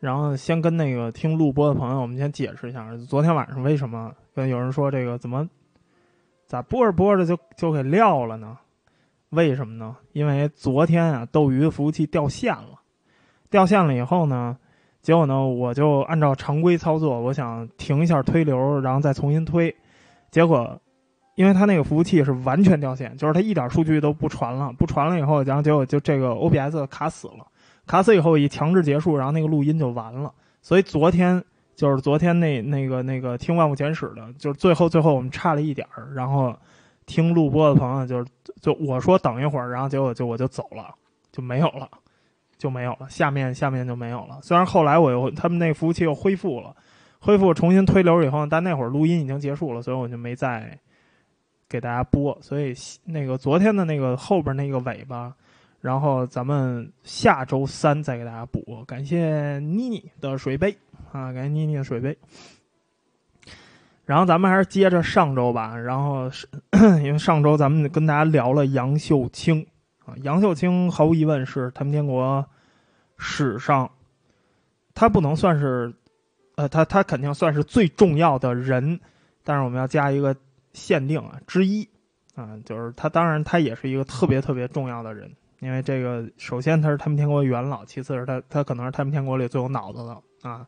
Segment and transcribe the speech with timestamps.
[0.00, 5.48] 然后先跟那个听录播的朋友，我们先解释一下，昨天晚上为什么跟有人说这个怎么
[6.46, 8.56] 咋播着播着就就给撂了呢？
[9.30, 9.96] 为什么呢？
[10.12, 12.80] 因为昨天啊，斗鱼的服务器掉线了，
[13.50, 14.56] 掉线了以后呢，
[15.02, 19.74] 结果呢，我就按照常规操作，我想停一下推流，然后再重新推，
[20.30, 20.80] 结果
[21.34, 27.46] 因为它那个服务器是完全掉线，就是它一点数据都不传了，不传了以后，然后结果就这个 OBS 卡死了。
[27.88, 30.32] 卡死以后一强制结束，然后那个录音就完了。
[30.60, 31.42] 所以昨天
[31.74, 36.54] 就是昨天那那个那个听万物简史的，就是最后最后我们差了一点儿，然后
[37.06, 38.26] 听录播的朋友就是
[38.60, 40.94] 就我说等一会儿，然后结果就我就走了，
[41.32, 41.88] 就没有了，
[42.58, 43.08] 就没有了。
[43.08, 44.38] 下面下面就没有了。
[44.42, 46.76] 虽然后来我又他们那服务器又恢复了，
[47.18, 50.78] 恢复重新推流以后，但那会儿录音已经结束了，所以我就没再
[51.68, 52.36] 给大家播。
[52.42, 55.32] 所以那个昨天的那个后边那个尾巴。
[55.80, 58.84] 然后咱们下周三再给大家补。
[58.86, 60.76] 感谢妮妮的水杯
[61.12, 62.16] 啊，感谢妮妮的水杯。
[64.04, 65.76] 然后咱们还是接着上周吧。
[65.76, 66.48] 然后是
[67.02, 69.66] 因为上周咱们跟大家聊了杨秀清
[70.04, 72.44] 啊，杨秀清毫无疑问是太平天国
[73.18, 73.90] 史上，
[74.94, 75.92] 他不能算是，
[76.56, 78.98] 呃，他他肯定算是最重要的人，
[79.44, 80.34] 但是我们要加一个
[80.72, 81.88] 限定啊，之一
[82.34, 85.30] 啊，就是他当然他也是一个特别特别重要的人。
[85.60, 90.64] 因为这个，首先他是太平天国元老，其次是他他可能是太平天国里最有脑子的啊，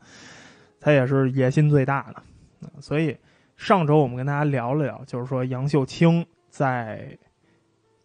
[0.81, 2.23] 他也是野心最大的，
[2.81, 3.17] 所以
[3.57, 7.17] 上周我们跟大家聊了聊，就是说杨秀清在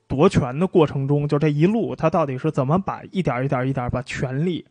[0.07, 4.63] 夺权的过程中，就这一路他到底是怎么把一点一点一点把权力，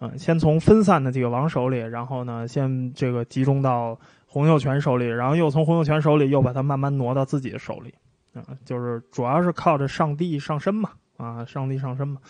[0.00, 7.94] 嗯，先从分散的几个王手里，然后呢，先这个集中到洪秀全手里，然后又从洪秀全手里又把它慢慢挪到自己的手里，
[8.34, 10.90] 啊，就是主要是靠着上帝上身嘛。
[11.16, 12.20] 啊，上帝上身嘛。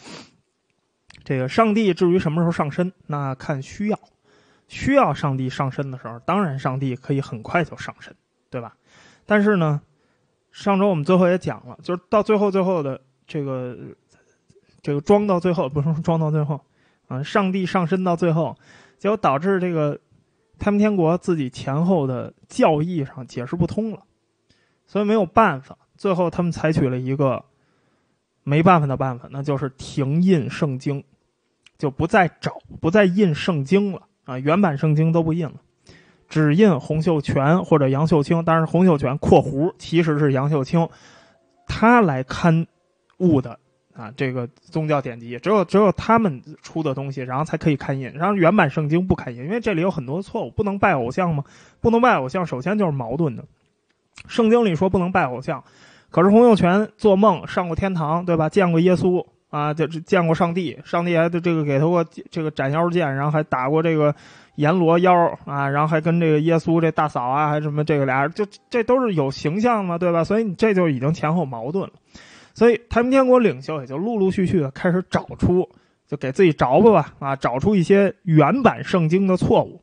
[1.24, 3.98] 这个上帝至于什么时候上身，那看需要。
[4.68, 8.12] 需要上帝上身的时候，当然上帝可以很快就上身，
[8.50, 8.76] 对吧？
[9.24, 9.80] 但是呢，
[10.50, 13.78] 上周我们最后也讲了，就是到最后最后的这个
[14.82, 16.60] 这个装到最后，不是装到最后
[17.06, 18.56] 啊，上帝上身到最后，
[18.98, 20.00] 结果导致这个
[20.58, 24.02] 太平天国自己前后的教义上解释不通了，
[24.84, 27.44] 所以没有办法，最后他们采取了一个。
[28.48, 31.02] 没办法的办法，那就是停印圣经，
[31.76, 34.38] 就不再找，不再印圣经了啊！
[34.38, 35.54] 原版圣经都不印了，
[36.28, 38.44] 只印洪秀全或者杨秀清。
[38.44, 40.88] 当然，洪秀全（括弧）其实是杨秀清，
[41.66, 42.68] 他来刊
[43.18, 43.58] 物的
[43.92, 48.12] 啊，这个宗教典籍只有只有他们出的东西，然后才可以刊印。
[48.12, 51.42] 然后原版圣经不刊印，因为这里有很多错误，不能拜偶像吗？
[51.80, 53.44] 不能拜偶像，首先就是矛盾的。
[54.28, 55.64] 圣经里说不能拜偶像。
[56.11, 58.49] 可是洪秀全做梦上过天堂，对吧？
[58.49, 64.15] 见过耶稣啊，就见过上帝，上帝还这个给他过这个斩妖剑，然后还打过这个
[64.55, 70.25] 阎罗妖啊，然后还跟这个耶稣这大嫂啊，还什么这个俩人，就这都是有形象嘛，对吧？
[70.25, 71.93] 所以你这就已经前后矛盾了。
[72.55, 75.69] 所以太平天国领袖也就陆陆续续的开始找出，
[76.06, 79.83] 就给自己找吧吧啊，找出一些原版圣经的错误。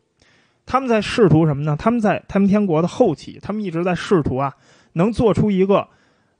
[0.66, 1.76] 他们在试图什么呢？
[1.78, 4.54] 他们在太平天国的后期，他们一直在试图啊，
[4.94, 5.88] 能做出一个。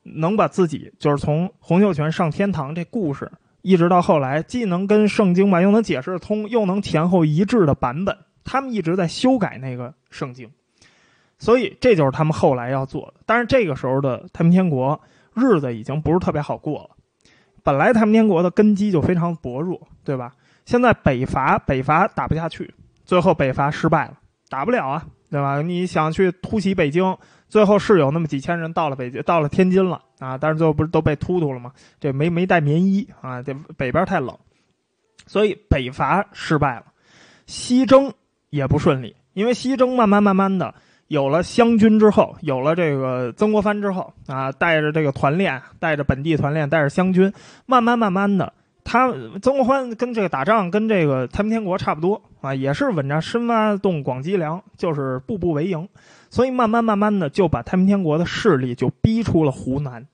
[0.04, 3.32] 能把自己就是从洪秀全上天堂这故事，
[3.62, 10.50] 一直到后来，既能跟圣经吧，又能解释通，又能前后一致的版本，他们一直在修改那个圣经，
[11.40, 13.14] 所以这就是他们后来要做的。
[13.26, 15.00] 但是这个时候的太平天国
[15.34, 16.90] 日子已经不是特别好过了，
[17.64, 20.34] 本来太平天国的根基就非常薄弱，对吧？
[20.66, 22.74] 现在北伐北伐打不下去，
[23.06, 24.18] 最后北伐失败了，
[24.50, 25.62] 打不了啊，对吧？
[25.62, 27.18] 你想去突袭北京？
[27.54, 30.36] 最后是有那么几千人到了北京，到了天津了啊！
[30.36, 31.72] 但是最后不是都被突突了吗？
[32.00, 33.44] 这没没带棉衣啊！
[33.44, 34.36] 这北边太冷，
[35.28, 36.86] 所以北伐失败了。
[37.46, 38.12] 西征
[38.50, 40.74] 也不顺利，因为西征慢慢慢慢的
[41.10, 47.32] 有了湘军之后，有了这个曾国藩之后啊，带着这个团练，带着本地团练，带着湘军，
[47.68, 48.52] 慢慢慢慢的，
[48.84, 55.88] 他曾国藩跟这个打仗跟这个太平天国差不多啊，也是稳扎深挖洞广积粮，就是步步为营。
[56.34, 60.08] 所以慢慢慢慢的就把太平天国的势力就逼出了湖南，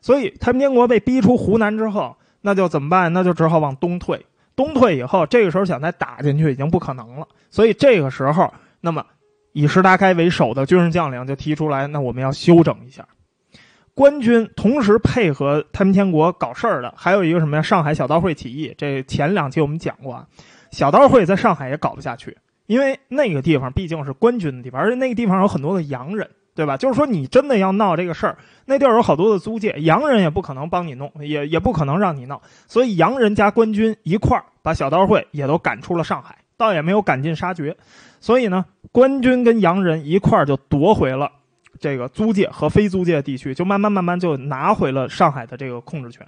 [0.00, 3.12] 所以太平天国被逼出湖南之后，那就怎么办？
[3.12, 4.24] 那就只好往东退。
[4.54, 7.26] 东退以后，这个时候想再打进去已经不可能了。
[7.50, 9.04] 所以这个时候，那么
[9.54, 13.04] 以石达开为首的军事将领就提出来，那我们要休整一下。
[13.92, 17.62] 官军同时配合太平天国搞事儿的，还有一个什么呀？
[17.62, 18.72] 上海小刀会起义。
[18.78, 20.26] 这前两期我们讲过啊，
[20.70, 22.36] 小刀会在上海也搞不下去。
[22.66, 26.76] 因为那个地方毕竟是官军的地方，而且那个地方有很多的洋人，对吧？
[26.76, 37.76] 就是说，你真的要闹这个事儿，那地儿有好多的租界，洋人也不可能帮你弄，也也不可能让你闹，所以洋人加官军一块儿把小刀会也都赶出了上海，倒也没有赶尽杀绝。
[38.20, 41.30] 所以呢，官军跟洋人一块儿就夺回了
[41.78, 46.26] 这个租界和非租界地区，就慢慢慢慢就拿回了上海的这个控制权。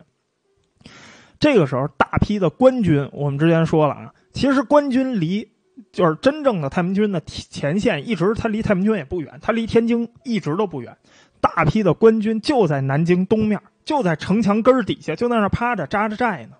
[1.41, 5.49] 这个时候，大批的官军，我们之前说了啊，其实官军离
[5.92, 10.96] 就是真正的太平军的前线，一直它离太平军也不远，它离天津一直都不远。
[11.40, 16.56] 大批的官军就在南京东面，就在城墙根底下，就在那趴着扎着寨呢。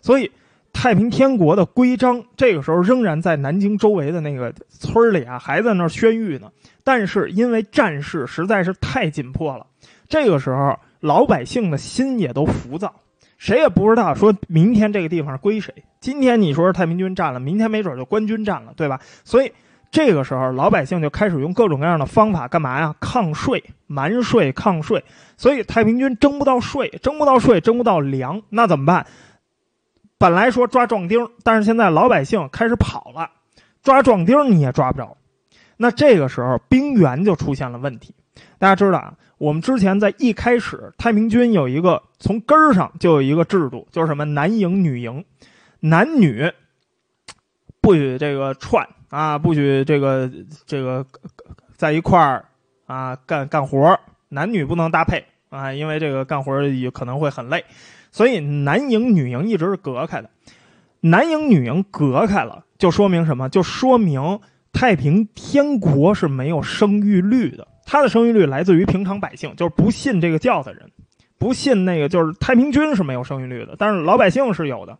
[0.00, 0.30] 所以，
[0.72, 6.50] 太平天国的规章这个时候仍然在南京周围的那个村里啊，还在那宣谕呢。
[6.84, 9.66] 但是因为战事实在是太紧迫了，
[10.08, 12.94] 这个时候老百姓的心也都浮躁。
[13.42, 15.74] 谁也不知道，说明天这个地方归谁。
[15.98, 19.00] 今天你说是太平军占了，明天没准就官军占了，对吧？
[19.24, 19.52] 所以
[19.90, 22.94] 这个时候，老百姓就开始用各种各样的方法干嘛呀？
[23.00, 25.04] 抗税、瞒税、抗税。
[25.36, 29.04] 所以太平军征不到税，征不到税，征不到粮，那怎么办？
[30.18, 33.28] 本来说抓壮丁，但是现在老百姓开始跑了，
[33.82, 35.16] 抓壮丁你也抓不着。
[35.78, 38.14] 那这个时候兵源就出现了问题。
[38.60, 39.14] 大家知道啊。
[39.42, 45.24] 我们之前在一开始，太平军有一个从根儿上就有一个制度，就是什么男营女营，
[45.80, 46.48] 男女
[47.80, 50.30] 不许这个串啊，不许这个
[50.64, 51.04] 这个
[51.74, 52.44] 在一块儿
[52.86, 53.98] 啊干干活
[54.28, 57.64] 男女不能搭配啊，因为这个干活也可能会很累，
[58.12, 60.30] 所以男营女营一直是隔开的。
[61.00, 63.48] 男营女营隔开了，就说明什么？
[63.48, 64.38] 就说明
[64.72, 67.66] 太平天国是没有生育率的。
[67.92, 70.90] 他的生育率来自于平常百姓，就是不信这个教的人，
[71.36, 74.96] 不信那个就是太平军是没有生育率的，但是老百姓是有的。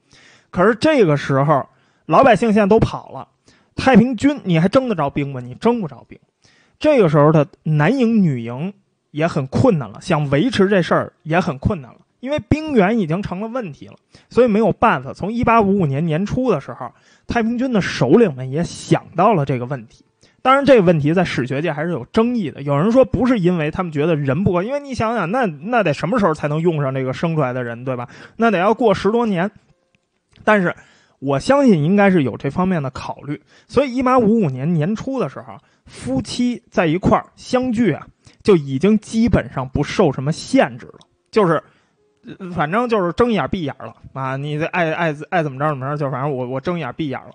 [0.51, 1.67] 可是这个时候，
[2.05, 3.29] 老百姓现在都跑了，
[3.75, 5.41] 太平军你还征得着兵吗？
[5.41, 6.19] 你征不着兵。
[6.79, 8.75] 这个时候的男营女营
[9.11, 13.95] 也很困难了，想维持这事儿也很困难了，因为兵源已经成了问题了，
[14.29, 15.15] 所以没有办法。
[15.15, 16.93] 从一八五五年年初的时候，
[17.27, 20.05] 太平军的首领们也想到了这个问题。
[20.43, 22.63] 当然，这个问题在史学界还是有争议的。
[22.63, 28.09] 有人说不是因为他们觉得人不够，因为你想想，那那得什么时候才能用上这个生出来的人，对吧？
[28.37, 29.49] 那得要过十多年。
[30.43, 30.75] 但是
[31.21, 33.41] 我相信应该是有这方面的考虑。
[33.69, 35.57] 所以，一八五五年年初的时候，
[35.87, 38.05] 夫妻在一块儿相聚啊，
[38.43, 40.99] 就已经基本上不受什么限制了，
[41.31, 41.63] 就是
[42.53, 44.37] 反正就是睁一眼闭眼了啊！
[44.37, 47.31] 你爱爱爱怎么着怎么着，就反正我我睁一眼闭眼了。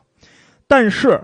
[0.67, 1.21] 但是。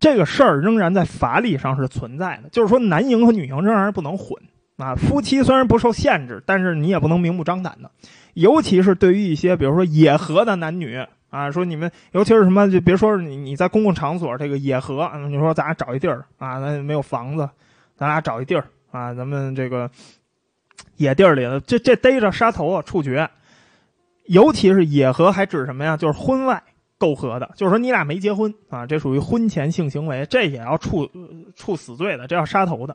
[0.00, 4.42] 这个事儿仍然在法理上是存在的，就是说男营和女营仍然是不能混
[4.78, 4.94] 啊。
[4.94, 7.90] 夫妻虽然不受限制，但是你也不能明目张胆的，
[8.32, 10.98] 尤其是对于一些比如说野合的男女
[11.28, 17.48] 啊，说你们尤其是什么，就别说是你你在公共场所这个野合，你说咱俩找一地儿啊，咱没有房子，
[17.94, 19.90] 咱俩找一地儿啊，咱们这个
[20.96, 23.28] 野地儿里这这逮着杀头啊，处决。
[24.26, 25.96] 尤其是野合还指什么呀？
[25.96, 26.62] 就是婚外。
[27.00, 31.10] 够和的，就是说你俩没结婚啊，这属于婚前性行为，这也要处
[31.56, 32.94] 处死罪的，这要杀头的。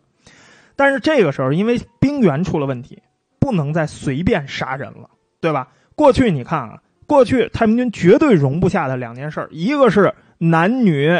[0.76, 3.02] 但是这个时候，因为兵源出了问题，
[3.40, 5.10] 不能再随便杀人了，
[5.42, 5.68] 对吧？
[5.96, 11.20] 过去你看啊，过去太平军绝对容不下的两件事，一个是男女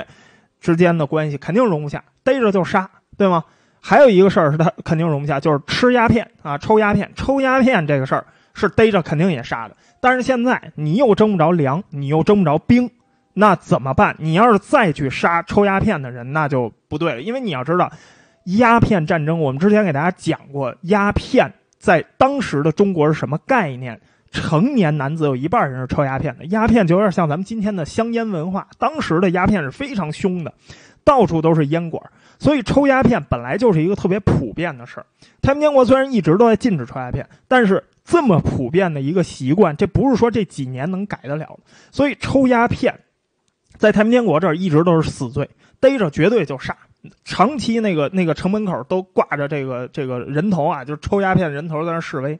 [0.60, 3.44] 之间的关系肯定容不下，逮着就杀，对吗？
[3.82, 9.76] 还有一个事儿是他肯定容不下，就是吃鸦片啊，抽鸦片，抽鸦片这个事儿是逮着肯定也杀的。
[10.06, 12.88] 但是现在你又征不着粮，你又征不着兵，
[13.34, 14.16] 那怎么办？
[14.20, 17.22] 你要是再去杀抽鸦片的人，那就不对了。
[17.24, 17.92] 因为你要知道，
[18.44, 24.00] 鸦片战争，我们之前给大家讲过，鸦片在当时的中国是什么概念？
[24.30, 28.68] 成年男子有一半人是抽鸦片的，鸦片就有点像咱们今天的香烟文化。
[28.78, 30.54] 当时的鸦片是非常凶的，
[31.06, 32.04] 到处都是烟管，
[32.38, 35.06] 所以抽鸦片本来就是一个特别普遍的事儿。
[35.42, 37.82] 太平天国虽然一直都在禁止抽鸦片，但是。
[38.08, 41.60] 这么普遍的一个习惯，这不是说这几年能改得了的。
[41.92, 42.94] 所以抽鸦片，
[43.80, 46.78] 在太平天国这儿一直都是死罪，逮着绝对就杀。
[47.24, 52.40] 长期那个那个城门口都挂着这个这个人头啊，就是抽鸦片人头在那示威。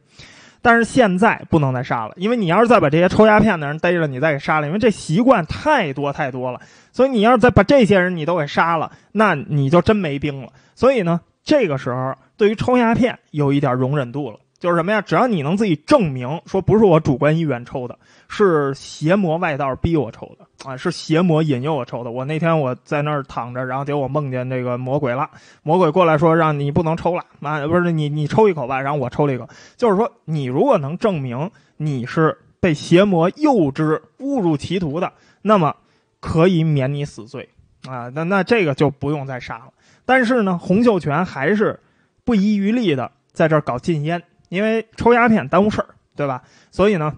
[0.66, 6.60] 但是现在不能再杀了，因为你要是再把这些抽鸦片的人逮着，你再给杀了，因为这习惯太多太多了。
[6.92, 10.50] 所以你要是再把这些人你都给杀了，那你就真没兵了。
[10.74, 14.40] 所以呢，这个时候对于抽鸦片有一点容忍度了。
[14.58, 15.02] 就是什么呀？
[15.02, 22.12] 只要你能自己证明说不是我主观意愿抽的，是邪魔外道逼我抽的啊，是邪魔引诱我抽的。
[22.12, 25.30] 我那天我在那儿躺着，然后结果我梦见这个魔鬼了，
[25.64, 29.48] 魔鬼过来说让你不能抽了啊，不是你你抽一口吧，然后我抽了一口。
[29.76, 35.76] 就是说，你如果能证明你是被邪魔诱之误入歧途的，那么
[36.20, 37.50] 可以免你死罪
[37.88, 38.10] 啊。
[38.10, 39.74] 那那这个就不用再杀了。
[40.06, 41.80] 但是呢，洪秀全还是
[42.24, 44.24] 不遗余力的在这儿搞禁烟。
[44.50, 46.44] 因为抽鸦片耽误事儿，对吧？
[46.72, 47.18] 所以呢，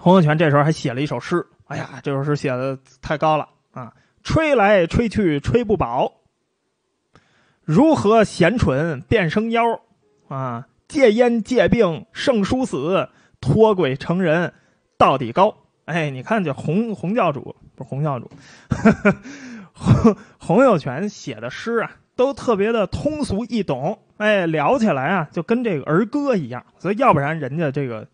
[0.00, 1.46] 洪秀全这时候还写了一首诗。
[1.66, 3.92] 哎呀，这首诗写的太高了啊
[4.22, 6.12] ！“吹来吹去吹不饱。
[7.64, 9.80] 如何贤蠢变生妖？
[10.28, 13.08] 啊，戒烟戒病胜殊死，
[13.40, 14.52] 脱轨成人
[14.96, 15.56] 到底高。
[15.86, 18.30] 哎，你看这洪洪教主不是洪教主，
[19.74, 23.98] 洪洪秀全写的诗啊，都特别的通俗易懂。
[24.18, 26.64] 哎，聊起来啊，就跟这个儿歌一样。
[26.78, 28.06] 所以要不然人家这个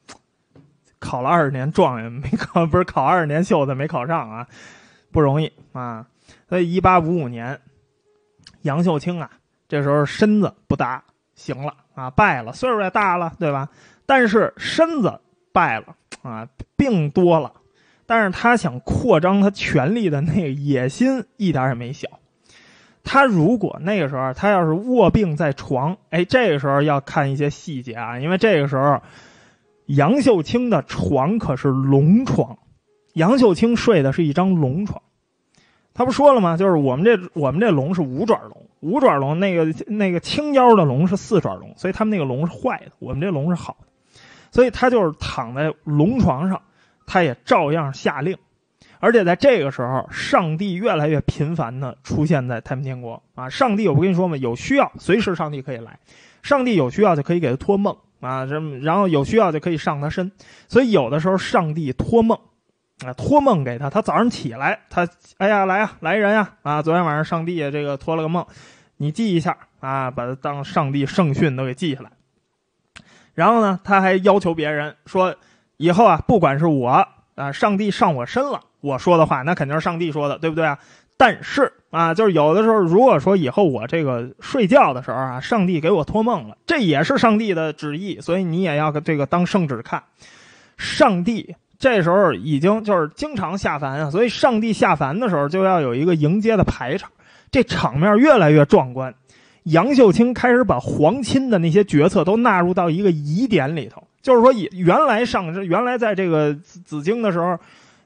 [1.13, 4.47] 考了二十年状元没考，不是考二十年秀才没考上啊，
[5.11, 6.07] 不容易啊。
[6.49, 7.61] 所以一八五五年，
[8.63, 9.31] 杨秀清啊，
[9.69, 11.05] 这时候身子不大
[11.35, 13.69] 行了啊，败了，岁数也大了，对吧？
[14.07, 15.21] 但是身子
[15.53, 17.53] 败了啊，病多了。
[18.07, 22.09] 但是他想扩张他权力的那个野心一点也没小。
[23.05, 29.03] 他如果那个时候他要是卧病在床，哎，这个时候要看一些细节啊，因为这个时候
[29.87, 32.59] 杨秀清的床可是龙床，
[33.15, 35.03] 杨秀清睡的是一张龙床。
[35.95, 36.57] 他不说了吗？
[36.57, 43.87] 就是我们这我们这龙是五爪龙，五爪龙那个那个青腰的龙是四爪龙，所以他们那个龙是坏的，我们这龙是好的，
[44.51, 46.63] 所以他就是躺在龙床上。
[47.05, 48.39] 他也照样下令，
[49.01, 53.51] 而且在这个时候，上帝越来越频繁的出现在太平天国啊！
[53.51, 54.37] 上帝，我不跟你说吗？
[54.37, 55.99] 有需要，随时上帝可以来。
[56.43, 60.33] 上帝有需要就可以给他托梦啊，这然后有需要就可以上他身。
[60.69, 62.39] 所以有的时候上帝托梦
[63.05, 66.81] 啊，托梦给他，他早上起来，他哎呀来呀，来人呀啊！
[66.81, 68.47] 昨天晚上上帝这个托了个梦，
[68.97, 72.13] 你记一下啊，把他当上帝圣训都给记下来。
[73.35, 75.37] 然后呢，他还要求别人说。
[75.79, 80.79] 以后啊，不管是我啊，上帝上我身了，我说的话那肯定是上帝说的，对不对啊？
[81.17, 90.03] 但是啊，就是有的时候，如果说以后我这个睡觉的时候啊，上帝给我托梦了，这也是上帝的旨意，所以你也要这个当圣旨看。
[90.77, 97.11] 上帝这时候已经就是经常下凡啊，所以上帝下凡的时候就要有一个迎接的排场，
[97.51, 99.15] 这场面越来越壮观。
[99.65, 104.03] 杨秀清开始把皇亲的那些决策都纳入到一个疑点里头。
[104.21, 107.59] 就是说以，原来上原来在这个紫紫经的时候，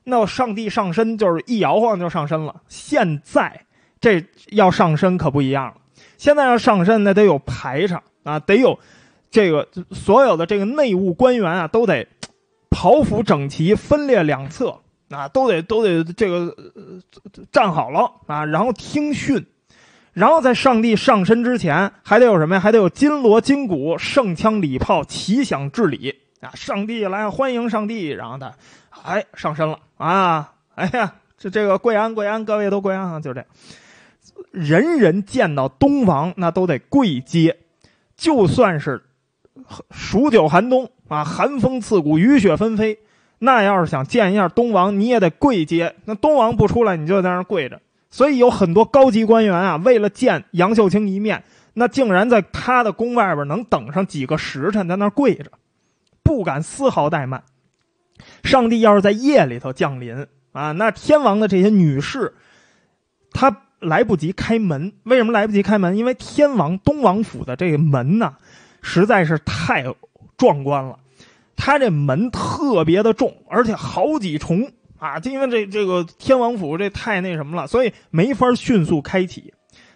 [0.08, 2.54] 那上帝上身就是一摇晃就上身了。
[2.68, 3.60] 现在
[4.00, 5.74] 这要上身可不一样了，
[6.16, 8.78] 现在要上身那得有排场啊，得有
[9.32, 12.06] 这个所有的这个内务官员啊，都得
[12.70, 14.78] 袍服整齐，分列两侧
[15.10, 16.54] 啊，都得都得这个
[17.50, 19.44] 站好了啊，然后听训。
[20.12, 22.60] 然后在上帝上身之前，还得有什么呀？
[22.60, 26.52] 还得有金锣金鼓、圣枪礼炮齐响至礼啊！
[26.54, 28.54] 上帝来欢迎上帝，然后他，
[29.02, 30.52] 哎，上身了啊！
[30.74, 33.20] 哎呀，这这个跪安跪安，各位都跪安啊！
[33.20, 33.44] 就这，
[34.50, 37.56] 人人见到东王那都得跪接，
[38.16, 39.02] 就算是
[39.90, 42.98] 数九寒冬啊，寒风刺骨，雨雪纷飞，
[43.38, 45.94] 那要是想见一下东王，你也得跪接。
[46.04, 47.80] 那东王不出来，你就在那跪着。
[48.10, 55.50] 所以有很多高级官员啊，为了见杨秀清一面，那竟然在他的宫外边能等上几个时辰，在那跪着，
[56.22, 57.42] 不敢丝毫怠慢。
[58.46, 62.32] 上帝要是在夜里头降临啊，那天王的这些女士，
[63.32, 64.92] 她来不及开门。
[65.02, 65.96] 为什么来不及开门？
[65.98, 68.36] 因为天王东王府的这个门呢，
[68.80, 69.84] 实在是太
[70.38, 70.98] 壮观了，
[71.56, 74.70] 他这门特别的重，而且好几重。
[74.98, 79.52] 啊，就因为这这个天王府这太那什么了，所以没法迅速开启。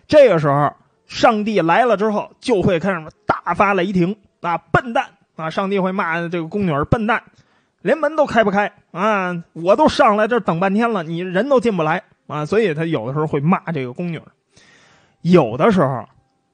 [0.06, 0.74] 这个时候，
[1.06, 5.48] 上帝来了之后，就会开始大发雷霆啊，笨蛋啊！
[5.48, 7.22] 上帝会骂这个宫女儿笨蛋，
[7.82, 9.44] 连门都开不开啊！
[9.52, 12.44] 我都上来这等半天了，你人都进不来啊！
[12.44, 14.20] 所以他有的时候会骂这个宫女。
[15.22, 16.04] 有的时候，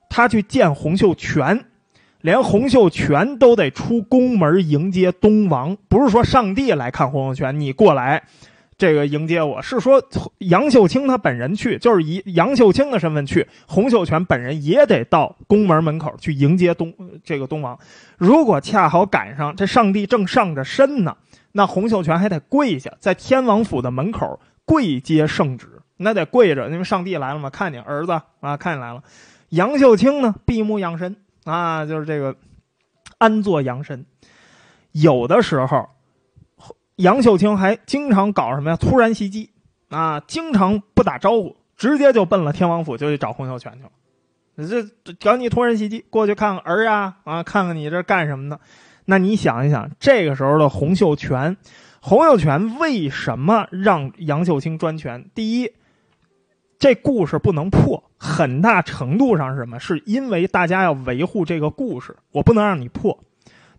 [0.08, 1.64] 他去见洪秀全。
[2.22, 8.24] 连洪秀全都得出宫门迎接东王，不是说上帝来看洪秀全，你过来，
[8.78, 10.02] 这个迎接我是说
[10.38, 16.92] 杨秀清他本人去，就是以杨秀清的身份去，洪秀全本人也得到宫门门口去迎接东
[17.24, 17.78] 这个东王。
[18.18, 21.16] 如果恰好赶上这上帝正上着身呢，
[21.52, 29.02] 那洪秀全还得跪下，在天王府的门口跪接圣旨，那得跪着，因为上帝来了嘛，看你儿子啊，看你来了。
[29.50, 31.16] 杨秀清呢，闭目养神。
[31.44, 32.34] 啊，就是这个
[33.18, 34.04] 安坐养神，
[34.90, 35.88] 有的时候
[36.96, 38.76] 杨秀清还经常搞什么呀？
[38.76, 39.50] 突然袭击
[39.88, 43.90] 啊，经常不打招呼，直接就奔了天王府，就去找洪秀全去了。
[44.68, 48.58] 这找你突然袭击，过去看看儿啊啊，看看你这干什么呢？
[49.04, 51.56] 那你想一想，这个时候的洪秀全，
[52.00, 55.30] 洪秀全为什么让杨秀清专权？
[55.34, 55.72] 第一。
[56.78, 59.80] 这故事不能破，很大程度上是什么？
[59.80, 63.18] 是因为大家要维护这个故事，我不能让你破。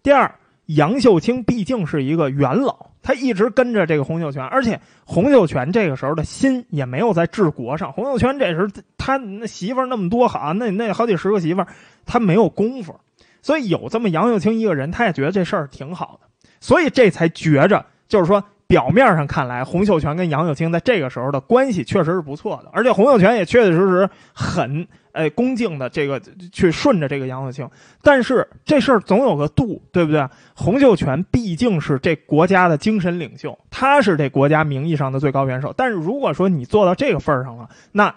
[0.01, 0.33] 第二，
[0.67, 7.91] 杨秀清毕竟是一个元老，他一直跟着这个洪秀全，而且洪秀全这个时候的心也没有在治国上。
[7.91, 11.65] 洪秀全这时候他那媳妇那么多，好那那好几十个媳妇，
[12.05, 12.95] 他没有功夫，
[13.41, 18.43] 所以有这么杨秀清一个人，他也觉得这事儿挺好的，所以这才觉着就是说。
[18.67, 24.85] 表面上看来，洪秀全跟杨秀清在这个时候的关系确实是不错的，而且洪秀全也确确实实很
[25.17, 26.21] 哎恭敬的这个
[26.51, 27.69] 去顺着这个杨秀清。
[28.01, 30.27] 但是这事儿总有个度，对不对？
[30.55, 35.73] 洪秀全毕竟是这国家的精神领袖，他是这国家名义上的最高元首。
[35.75, 38.13] 但是如果说你做到这个份儿上了，那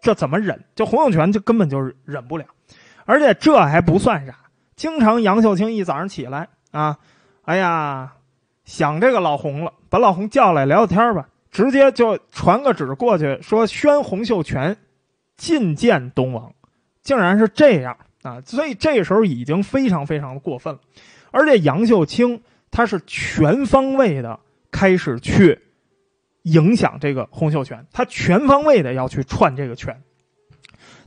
[0.00, 0.64] 这怎么忍？
[0.74, 2.44] 就洪秀全就根本就忍不了。
[3.04, 4.34] 而且这还不算啥，
[4.76, 6.96] 经常杨秀清一早上起来啊，
[7.42, 8.12] 哎呀。
[8.64, 11.28] 想这个老洪了，把老洪叫来聊聊天吧。
[11.50, 14.74] 直接就传个旨过去，说宣洪秀全
[15.38, 16.52] 觐见东王，
[17.02, 18.40] 竟然是这样啊！
[18.44, 20.80] 所以这时候已经非常非常的过分了。
[21.30, 25.60] 而且杨秀清他是全方位的开始去
[26.42, 30.02] 影响这个洪秀全，他全方位的要去串这个权，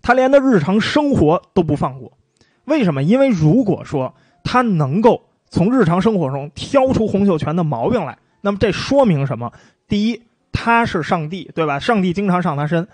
[0.01, 2.17] 他连他日常生活都不放过。
[2.65, 3.03] 为什么？
[3.03, 5.23] 因为如果说他能够。
[5.49, 9.53] 从日常生活中挑出洪秀全的毛病来，那么这说明什么？
[9.87, 11.79] 第一，他是上帝，对吧？
[11.79, 12.85] 上帝经常上他身，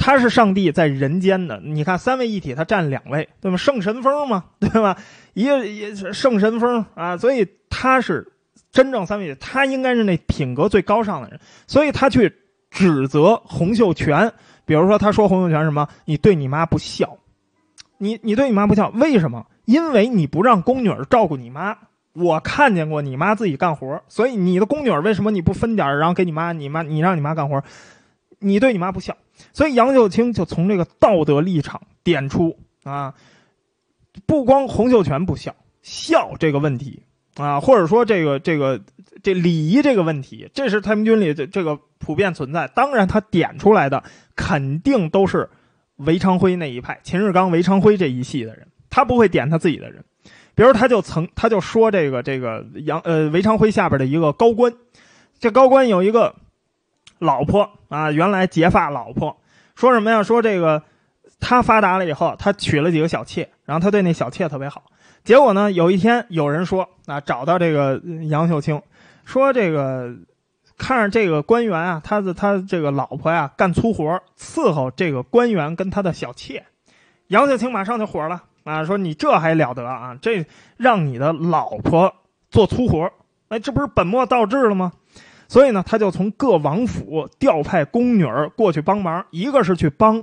[0.00, 1.60] 他是上帝在人间的。
[1.62, 3.56] 你看三位一体，他占两位，对吗？
[3.58, 4.96] 圣神风嘛， 对吧？
[5.34, 8.26] 一个也圣神风啊，所以他是
[8.72, 11.38] 真正三位一体，他应该是那品格最高尚的人。
[11.66, 12.34] 所以他去
[12.70, 14.32] 指责洪秀全，
[14.64, 15.86] 比如说他说洪秀全什么？
[16.06, 17.18] 你对你妈不孝，
[17.98, 19.46] 你你对你妈不孝，为什么？
[19.66, 21.76] 因为你不让宫女儿照顾你妈。
[22.12, 26.50] 我看见过你妈自己干活，所以你的宫女儿为什么你不分点然后给你妈？
[26.52, 27.62] 你妈你让你妈干活，
[28.40, 29.16] 你对你妈不孝。
[29.52, 33.14] 所以杨秀清就从这个道德立场点出啊，
[34.26, 37.04] 不光洪秀全不孝，孝这个问题
[37.36, 38.82] 啊，或者说这个这个
[39.22, 42.66] 这礼仪这个问题，这是太平军里这这个普遍存在。
[42.68, 44.02] 当然，他点出来的
[44.34, 45.48] 肯定都是
[45.96, 50.04] 韦昌辉那一派，秦日刚、韦昌辉这一系的人，他不会点他自己的人。
[50.54, 54.74] 比如他就曾他就说这个这个杨呃韦昌辉下边的一个高官，
[55.38, 56.34] 这高官有一个
[57.18, 59.36] 老婆啊，原来结发老婆，
[59.76, 60.22] 说什么呀？
[60.22, 60.82] 说这个
[61.38, 64.84] 他发达了以后，他娶了几个小妾，然后他对那小妾特别好。
[65.22, 68.00] 结果呢，有一天有人说啊，找到这个
[68.30, 68.80] 杨秀清，
[69.26, 70.14] 说这个
[70.78, 76.64] 看着这个官员啊，他的他这个老婆呀干粗活伺候这个官员跟他的小妾，
[77.26, 78.44] 杨秀清马上就火了。
[78.62, 80.14] 啊，说你这还了得啊！
[80.20, 80.44] 这
[80.76, 82.14] 让你的老婆
[82.50, 83.10] 做粗活，
[83.48, 84.92] 哎，这不是本末倒置了吗？
[85.50, 90.22] 所以呢，他就从各王府调派宫女儿过去帮忙，一个是去帮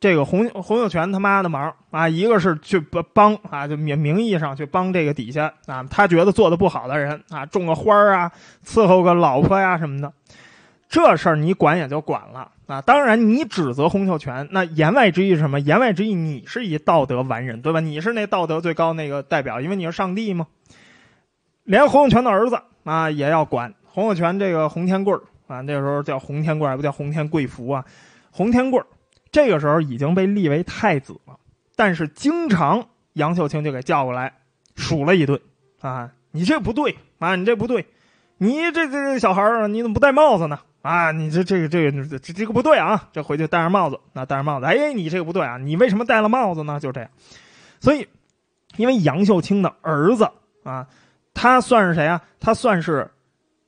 [0.00, 8.32] 这个洪洪秀全他妈的忙啊，一个是去帮帮啊，就名名义上去帮这个底下啊，他觉得做的不好的人啊，种个花啊，
[8.64, 10.10] 伺候个老婆呀什么的。
[10.88, 12.80] 这事儿你管也就管了啊！
[12.80, 15.60] 当然，你指责洪秀全，那言外之意是什么？
[15.60, 17.80] 言外之意，你是一道德完人，对吧？
[17.80, 20.46] 你是那道德最高那个代表，因为你是上帝嘛。
[21.64, 23.74] 连洪秀全的儿子啊也要管。
[23.92, 25.14] 洪秀全这个洪天贵
[25.46, 27.84] 啊，那时候叫洪天贵，不叫洪天贵福啊。
[28.30, 28.82] 洪天贵
[29.30, 31.38] 这个时候已经被立为太子了，
[31.76, 34.32] 但是经常杨秀清就给叫过来
[34.74, 35.38] 数了一顿
[35.82, 36.10] 啊！
[36.30, 37.36] 你这不对啊！
[37.36, 37.86] 你这不对，
[38.38, 40.58] 你这这这小孩儿你怎么不戴帽子呢？
[40.80, 43.10] 啊，你这这个这个这这个不对啊！
[43.12, 45.58] 这回去戴上帽子，那戴上帽子，哎，你这个不对啊！
[45.58, 46.80] 你为什么戴了帽子呢？
[46.80, 47.10] 就这样，
[47.80, 48.08] 所以，
[48.76, 50.30] 因为杨秀清的儿子
[50.64, 50.88] 啊，
[51.34, 52.22] 他算是谁啊？
[52.40, 53.10] 他算是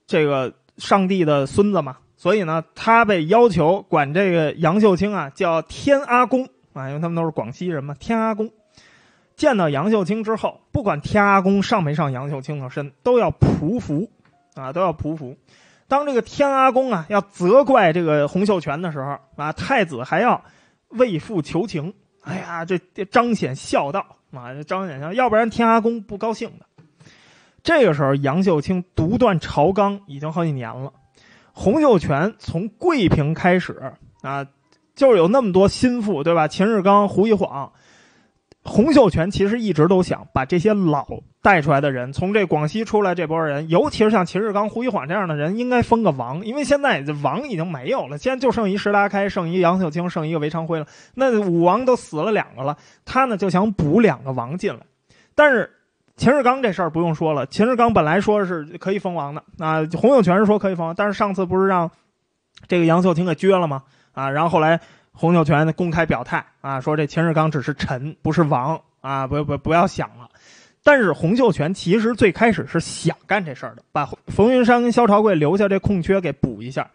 [0.07, 7.95] 这个上帝的孙子嘛，所以呢，他被要求管这个杨秀清啊叫天阿公啊，因为他们都是广西人嘛。
[7.95, 8.51] 天阿公
[9.37, 14.09] 见到杨秀清之后，不管天阿公上没上杨秀清的身，都要匍匐
[14.55, 15.37] 啊，都要匍匐。
[15.87, 20.45] 当这个天阿公啊要责怪这个洪秀全的时候啊，太子还要
[20.89, 21.95] 为父求情。
[22.23, 26.67] 哎呀，这这彰显孝道啊，彰显孝，要不然天阿公不高兴的。
[27.65, 30.93] 这个时候，杨秀清独断朝纲已经好几年了。
[31.53, 34.47] 洪秀全从桂平开始啊，
[34.95, 36.47] 就是有那么多心腹，对吧？
[36.47, 37.73] 秦日刚、胡一晃。
[38.65, 41.07] 洪秀全其实一直都想把这些老
[41.43, 50.87] 带出来的人，从这广西出来这波人，尤其是像秦日刚、胡一晃这样的人，应该封个王，因为现在这王已经没有了，现在就剩一石达开，剩一杨秀清，剩一个韦昌辉了。
[51.15, 54.81] 那武王都死了两个了，他呢就想补两个王进来。
[55.35, 55.71] 但是
[56.17, 61.91] 秦日刚这事儿不用说了，秦日刚本来说是可以封王的啊，洪秀全是说可以封王，但是上次不是让
[62.69, 63.83] 这个杨秀清给撅了吗？
[64.13, 64.81] 啊，然后后来。
[65.17, 70.29] 洪秀全公开表态啊，说这秦日刚只是臣，不是王啊，不不不要想了。
[70.83, 76.91] 但是洪秀全其实最开始是想干这事儿的，把冯云山跟萧朝贵留下这空缺给补一下。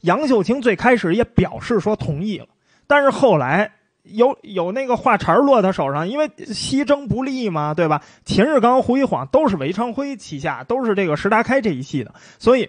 [0.00, 2.46] 杨秀清最开始也表示说同意了，
[2.86, 3.70] 但是后来
[4.12, 8.02] 有有那个话茬落他手上，因为西征不利嘛，对吧？
[8.24, 12.68] 秦日刚、胡一晃都是韦昌辉旗下，都是这个石达开这一系的，所以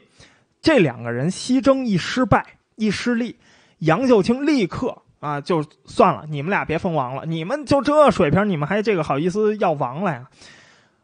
[0.61, 3.35] 这两个人西征一失败一失利，
[3.79, 10.25] 杨秀清立刻啊就算了，你们俩别封王了，你们就这水平，你们还这个好意思要王来啊？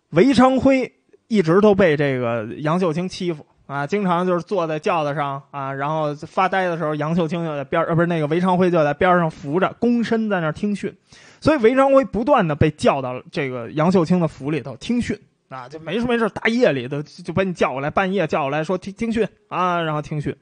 [0.10, 0.94] 韦昌辉
[1.28, 10.96] 一直都被这个杨秀清欺负啊，经常就是坐在轿子上啊，然后发呆的时候，杨秀清就在边呃不是那个韦昌辉就在边上扶着，躬身在那听训，
[11.42, 20.36] 所以韦昌辉不断的被叫到这个杨秀清的府里头听训啊，就没事没事大夜里的就把你叫过来，半夜叫过来说听听训啊，然后听训。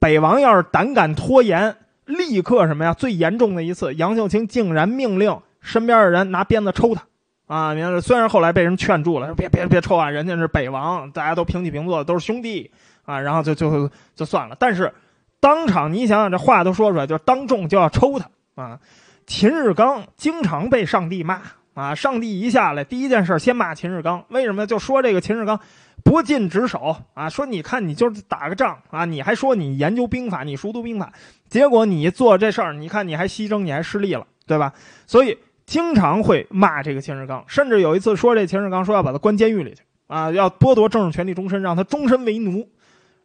[0.00, 2.94] 北王要是胆敢拖延，立刻什么呀？
[2.94, 7.02] 最严重的一次，杨秀清竟然命令身边的人拿鞭子抽他。
[7.50, 8.00] 啊，你看。
[8.00, 12.70] 虽然后来被人劝住了，别别别抽啊，人家是北王，大家都平起平坐，都是兄弟
[13.04, 13.18] 啊。
[13.18, 14.56] 然后就就就算了。
[14.56, 14.94] 但是
[15.40, 18.78] 当场你想想，这话都说出来，就是当众就要抽他啊。
[19.26, 21.42] 秦日刚经常被上帝骂
[21.74, 24.64] 啊，上帝一下来，第一件事先骂秦日刚，为什么？
[24.64, 25.58] 就说这个秦日刚
[26.04, 31.12] 不尽职守啊，说你看你就是打个仗啊，你还说你研究兵法，你熟读兵法，
[31.48, 34.72] 结果你做这事儿，你看你还西征，你还失利了，对吧？
[35.08, 35.36] 所以。
[35.70, 42.68] 经常会骂这个秦日刚，甚至有一次说这秦日刚说要把他关监狱里去啊，要剥夺政治权利终身，让他终身为奴。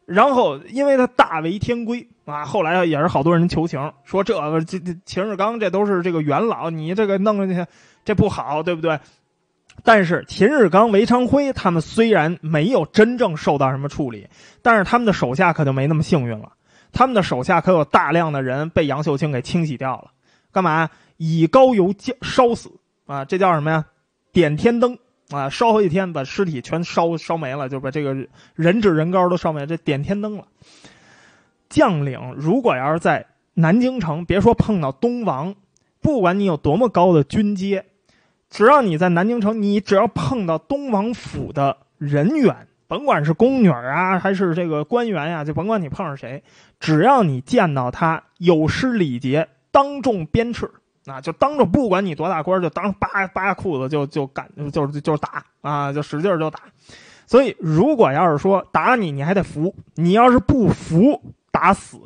[0.06, 7.66] 然后因为他大为天规啊，后来也是好多人求情，说这个这这秦日刚这都是这个元老，你这个弄上去
[8.06, 9.00] 这不好，对不对？
[9.84, 14.28] 但是秦日刚、韦昌辉他们虽然没有真正受到什么处理，
[14.62, 16.52] 但是他们的手下可就没那么幸运了，
[16.94, 20.12] 他们的手下可有大量的人被杨秀清给清洗掉了，
[20.52, 20.88] 干嘛？
[21.18, 22.72] 以高油烧死
[23.06, 23.86] 啊，这叫什么呀？
[24.32, 24.98] 点天灯
[25.30, 28.16] 啊，烧好几天，把尸体全烧烧没了，就把这个
[28.54, 30.46] 人质人高都烧没了，这点天灯了。
[31.70, 35.56] 将领如果要是在南京城，别说碰到东王，
[36.02, 37.86] 不管你有多么高的军阶，
[38.50, 46.44] 只要你在南京城，你只要碰到东王府的人员，甭管是宫女啊，还是这个官员呀，就甭管你碰上谁，
[46.80, 50.70] 只要你见到他有失礼节，当众鞭笞。
[51.06, 56.60] 啊，就当着不管你多大官，就当扒扒裤子就就干，就是就是打啊，就使劲就打。
[57.28, 62.00] 所以，如果要是说打你，你还得服；你要是不服，打死。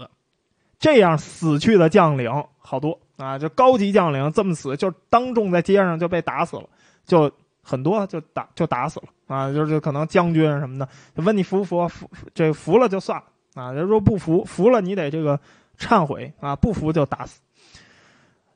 [0.79, 6.63] 这样死去的将领好多啊，就高级将领这么死，就当众在街上就被打死了，
[7.05, 7.29] 就
[7.61, 11.89] 很多就打就打死了啊，就是可能将军什么的，问你服不服？
[11.89, 13.25] 服这服了就算了
[13.61, 15.37] 啊，人说不服，服了你得这个
[15.77, 17.41] 忏悔啊，不服就打死。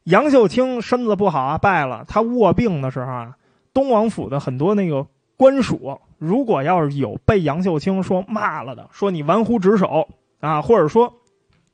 [0.03, 2.03] 杨秀清身子不好啊，败了。
[2.07, 3.37] 他卧病的时候啊，
[3.73, 10.09] 东王府的很多那个官署，如果要是有被杨秀清说骂了的，说你玩忽职守
[10.41, 11.21] 啊，或者说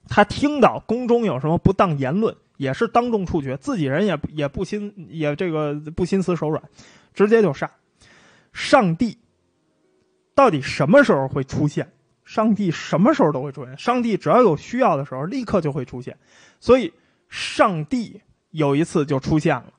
[0.08, 6.62] 他听到宫中有什么不当言论，也是当众处决，自己人也也不心也这个不心慈手软，
[7.16, 7.72] 直接就杀。
[8.54, 9.18] 上帝
[10.36, 11.92] 到底什么时候会出现？
[12.24, 13.76] 上帝什么时候都会出现。
[13.76, 16.16] 上帝只要有需要的时候，立刻就会出现。
[16.60, 16.94] 所以。
[17.30, 19.74] 上帝有一次就出现了，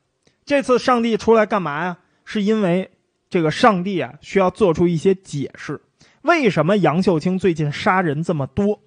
[0.45, 1.99] 这次上帝出来干嘛呀？
[2.25, 2.91] 是因为
[3.29, 5.81] 这个上帝啊需要做出一些解释，
[6.23, 8.81] 为什么杨秀清最近杀人这么多？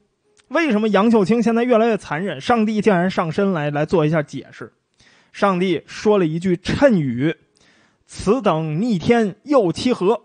[0.48, 2.40] 为什么杨秀清现在越来越残忍？
[2.40, 4.72] 上帝竟然上身来来做一下解释。
[5.32, 7.36] 上帝说了一句谶语
[8.06, 10.22] ：“此等逆天又其何？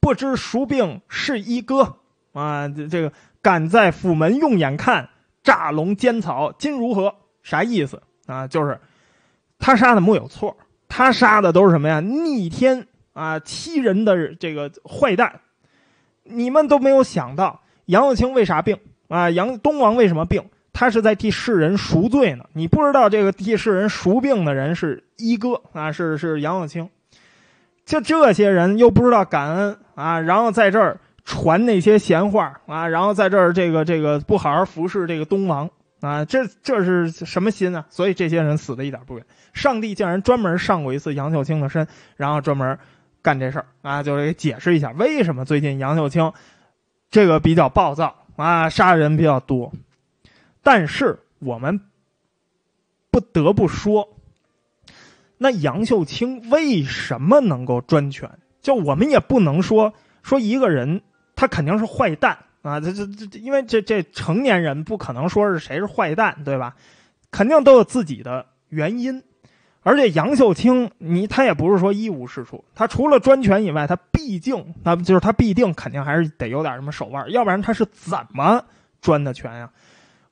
[0.00, 1.98] 不知孰病是一哥
[2.32, 2.66] 啊！
[2.68, 5.10] 这这个敢在府门用眼看，
[5.44, 7.14] 诈龙奸草，今如何？”
[7.46, 8.44] 啥意思啊？
[8.44, 8.76] 就是
[9.56, 10.56] 他杀的木有错，
[10.88, 12.00] 他杀的都是什么呀？
[12.00, 15.40] 逆天啊，欺人的这个坏蛋。
[16.24, 19.30] 你们都没有想到杨秀清为啥病啊？
[19.30, 20.42] 杨东王为什么病？
[20.72, 22.44] 他是在替世人赎罪呢。
[22.52, 26.90] 你不知道这个替世人赎病的人是一哥啊，是是杨秀清。
[27.84, 35.70] 就这些人又不知道感恩啊，然后在这儿传那些闲话啊，然后在这儿这个这个不好好服侍这个东王。
[36.00, 37.86] 啊，这这是什么心啊？
[37.88, 39.26] 所以这些人死的一点不冤。
[39.54, 42.78] 上帝竟然专门上过一次杨秀清的身，然后专门
[43.22, 46.32] 干这事儿啊，就是给解释一下为什么最近杨秀清
[47.10, 49.72] 这个比较暴躁啊，杀人比较多。
[50.62, 51.80] 但是我们
[53.10, 54.08] 不得不说，
[55.38, 58.30] 那杨秀清为什么能够专权？
[58.60, 61.00] 就我们也不能说说一个人
[61.34, 62.38] 他肯定是坏蛋。
[62.70, 66.74] 啊，这这这，因为这这成年人不可能说是谁是坏蛋，对吧？
[67.30, 69.22] 肯定都有自己的原因，
[69.82, 78.64] 而且杨秀清，你他也不是说一无是处，他除了专权以外，他毕竟那就是他必定肯定还是得有点什么手腕，要不然他是怎么
[79.00, 79.70] 专的权呀？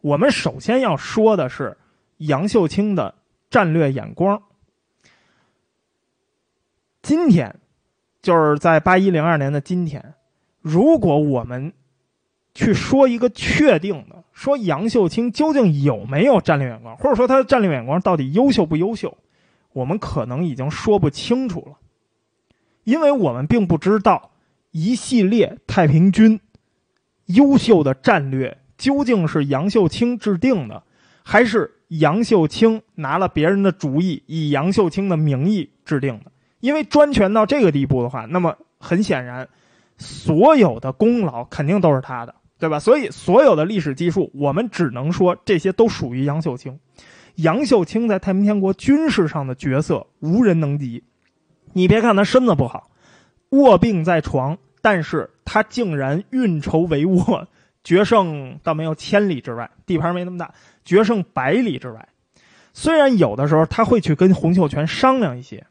[0.00, 1.76] 我们首先要说的是
[2.18, 3.14] 杨秀清的
[3.50, 4.42] 战略眼光。
[7.02, 7.54] 今天，
[8.22, 10.14] 就是在八一零二年的今天，
[10.60, 11.72] 如果我们
[12.54, 19.16] 去说一个确定的，说杨秀清究竟有没有战略眼光，或者说他的战略眼光到底优秀不优秀，
[19.72, 21.76] 我们可能已经说不清楚了，
[22.84, 24.30] 因为我们并不知道
[24.70, 26.40] 一系列太平军
[27.26, 30.82] 优秀的战略究竟是杨秀清制定的，
[31.22, 36.30] 还是杨秀清拿了别人的主意，以杨秀清的名义制定的。
[36.60, 39.48] 因为专权到这个地步的话，那么很显然，
[39.98, 42.78] 所有的功劳肯定都是他的，对吧？
[42.78, 46.80] 所以所有的历史记述，我们只能说这些都属于杨秀清。
[47.34, 51.04] 杨秀清在太平天国军事上的角色无人能及。
[51.74, 52.90] 你别看他身子不好，
[53.50, 57.46] 卧病在床，但是他竟然运筹帷幄，
[57.82, 62.08] 决胜倒没有千里之外，地盘没那么大，决胜百里之外。
[62.72, 65.66] 虽然有的时候他会去跟洪秀全商量一些。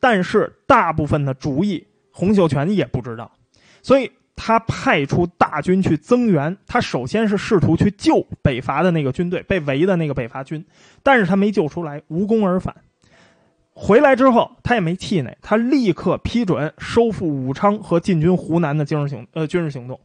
[0.00, 3.30] 但是大部分的主意，洪秀全也不知道，
[3.82, 6.56] 所以他派出大军去增援。
[6.66, 10.64] 他首先是试图去救北伐的那个军队，被围的那个北伐军，
[11.02, 12.74] 但是他没救出来，无功而返。
[13.74, 19.98] 回来之后，他也没气馁，他立刻批准收复武昌和进军湖南的军事行呃军事行动。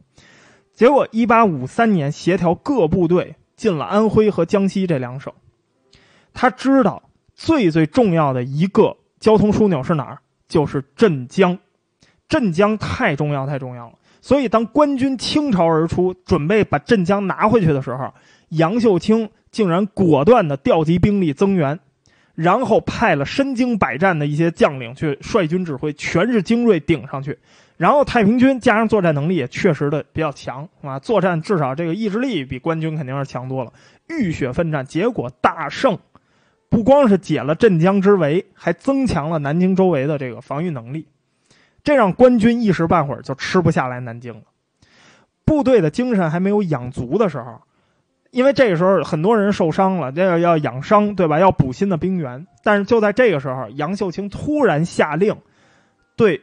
[0.72, 5.32] 结果，一八五三年，协调各部队进了安徽和江西这两省。
[6.32, 7.02] 他知道
[7.34, 8.96] 最最重要的一个。
[9.20, 10.18] 交通枢纽是哪儿？
[10.46, 11.58] 就是镇江，
[12.28, 13.97] 镇江太重要，太重要了。
[14.20, 18.12] 所以，当官军倾巢而出，准备把镇江拿回去的时候，
[18.50, 21.78] 杨秀清竟然果断地调集兵力增援，
[22.34, 27.38] 然后派了身经百战的一些将领去率军指挥，全是精锐顶上去。
[27.76, 33.72] 然后，太平军加上作战能力也确实的比较强啊，作战至少这个意志力比官军肯定是强多了，
[34.08, 35.96] 浴血奋战，结果大胜。
[36.70, 41.06] 不光是解了镇江之围，还增强了南京周围的这个防御能力，
[41.84, 44.42] 这让官军一时半会儿就吃不下来南京了。
[45.44, 47.62] 部队的精神还没有养足的时候，
[48.30, 51.38] 因为这个时候很多人受伤了，这个要养伤，对吧？
[51.38, 52.46] 要补新的兵员。
[52.62, 55.36] 但是就在这个时候，杨秀清突然下令，
[56.16, 56.42] 对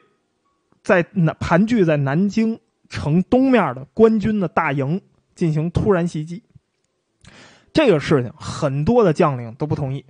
[0.82, 5.02] 在南盘踞在南京城东面的官军的大营
[5.36, 6.42] 进行突然袭击。
[7.74, 10.04] 这个事情很多的将领都不同意。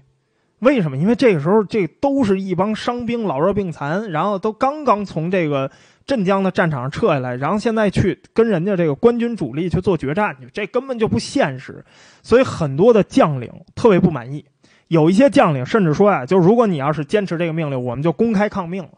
[0.66, 0.98] 为什么？
[0.98, 5.70] 因为这个时候，这都是一帮伤兵，老弱病残，然后都刚刚从这个
[6.08, 11.86] 镇江的战场上撤下来，然后现在去跟人家这个官军主力去做决战去，这根本就不现实。
[12.24, 14.44] 所以很多的将领特别不满意，
[14.88, 18.90] 有一些将领甚至说啊，就如果你要是坚持这个命令，我们就公开抗命了。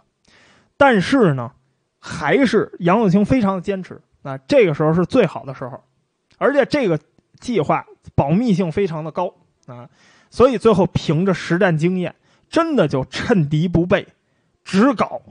[0.77, 1.51] 但是呢，
[1.99, 3.99] 还是杨永清非常的坚持。
[4.21, 5.81] 那这个时候是最好的时候，
[6.37, 6.97] 而且这个
[7.41, 9.33] 计划保密性非常的高
[9.65, 9.89] 啊。
[10.29, 12.15] 所以最后凭着实战经验，
[12.49, 14.07] 真的就趁敌不备，
[14.63, 15.21] 只搞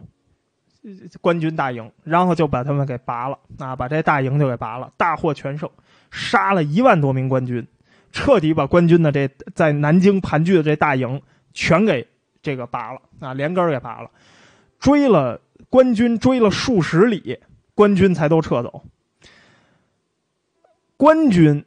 [1.20, 3.74] 官军大营，然后就把他们给拔了啊！
[3.74, 5.68] 把这大营就给拔了，大获全胜，
[6.10, 7.66] 杀了一万多名官军，
[8.12, 11.20] 彻底把官军的这在南京盘踞的这大营
[11.52, 12.06] 全给
[12.40, 13.34] 这个拔了啊！
[13.34, 14.10] 连根儿给拔了，
[14.78, 17.40] 追了官军追了数十里，
[17.74, 18.84] 官军才都撤走。
[20.96, 21.64] 官军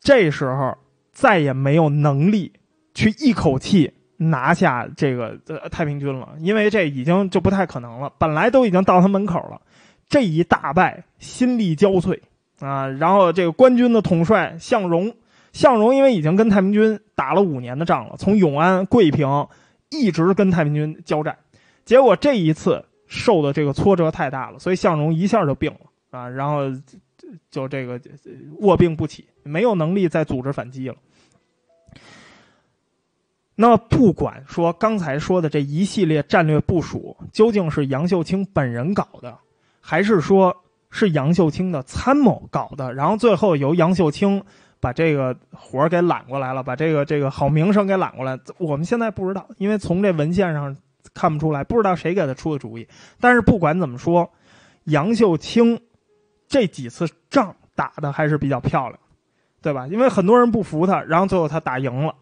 [0.00, 0.76] 这时候
[1.12, 2.52] 再也没有能力。
[2.96, 8.10] 去一口气拿下这个呃太平军了，因为这已经就不太可能了。
[8.16, 9.60] 本来都已经到他门口了，
[10.08, 12.18] 这一大败，心力交瘁
[12.58, 12.88] 啊。
[12.88, 15.14] 然后这个官军的统帅向荣，
[15.52, 19.28] 向荣因为已经跟太平军打了五年的仗了，从永安、桂平
[19.90, 21.36] 一直跟太平军交战，
[21.84, 26.62] 结果这一次受的这个挫折太大了，所以向荣一下就病了啊，然后
[27.50, 28.00] 就这个
[28.60, 30.96] 卧病不起，没有能力再组织反击了。
[33.58, 39.34] 那，不管说刚才说的这一系列战略部署究竟是杨秀清本人搞的，
[39.80, 40.54] 还是说
[40.90, 44.44] 是杨秀清的参谋搞的，然后最后由杨秀清
[44.78, 50.76] 把这个活儿给揽过来了，把这个这个好名声给揽过来，我们现在不知道，因为从这文献上
[51.14, 52.86] 看不出来，不知道谁给他出的主意。
[53.20, 54.30] 但是不管怎么说，
[54.84, 55.80] 杨秀清
[56.46, 59.00] 这几次仗打的还是比较漂亮，
[59.62, 59.86] 对吧？
[59.86, 62.14] 因为很多人不服他，然后最后他打赢了。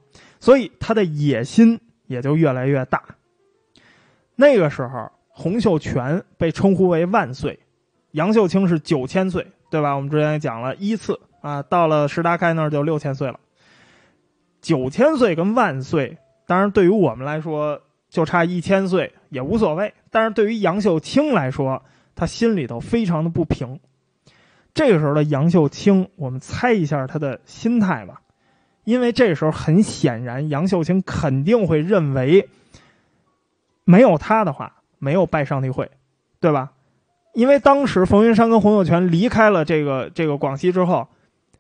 [0.45, 3.03] 所以他的野心也就越来越大。
[4.37, 7.59] 那个时候，洪秀全被称呼为万岁，
[8.11, 9.95] 杨秀清是九千岁，对吧？
[9.95, 13.41] 我们之前也讲了一次啊，到了石达开那儿就六千岁了。
[14.61, 17.81] 九千岁跟万岁当然，对于我们来说，
[18.11, 19.95] 就差一千岁也无所谓。
[20.11, 21.83] 但是对于杨秀清来说，
[22.15, 23.81] 他心里头非常的不平。
[24.75, 28.21] 这个时候的杨秀清，我们猜一下他的心态吧。
[28.85, 32.49] 因为这时候很显然，杨秀清肯定会认为，
[33.85, 35.91] 没有他的话，没有拜上帝会，
[36.41, 36.71] 对吧？
[37.33, 41.09] 因为当时冯云山跟洪秀全离开了这个这个广西之后，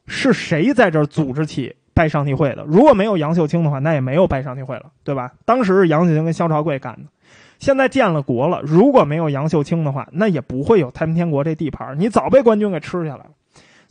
[0.06, 2.64] 是谁在这儿组织起拜上帝会的？
[2.68, 5.32] 如果没有杨秀清的话，那也没有拜上帝会了，对吧？
[5.44, 7.10] 当时是杨秀清跟萧朝贵干的。
[7.58, 13.30] 现在建了国了，如果没有杨秀清的话，那也不会有太平天国这地盘，你早被官军给吃下来了。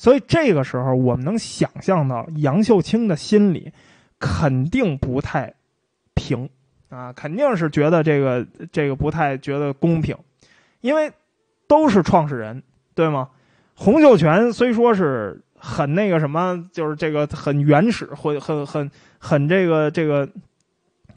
[0.04, 3.72] 所以这个时候，我们能想象到杨秀清的心里
[4.20, 5.54] 肯定不太
[6.14, 6.50] 平
[6.90, 10.14] 啊，肯定是觉得这个这个不太觉得公平，
[10.82, 11.10] 因为
[11.70, 12.62] 都是创始人，
[12.94, 13.30] 对吗？
[13.76, 20.28] 洪秀全虽说是很那个什么，就是这个很原始，很很很很这个这个。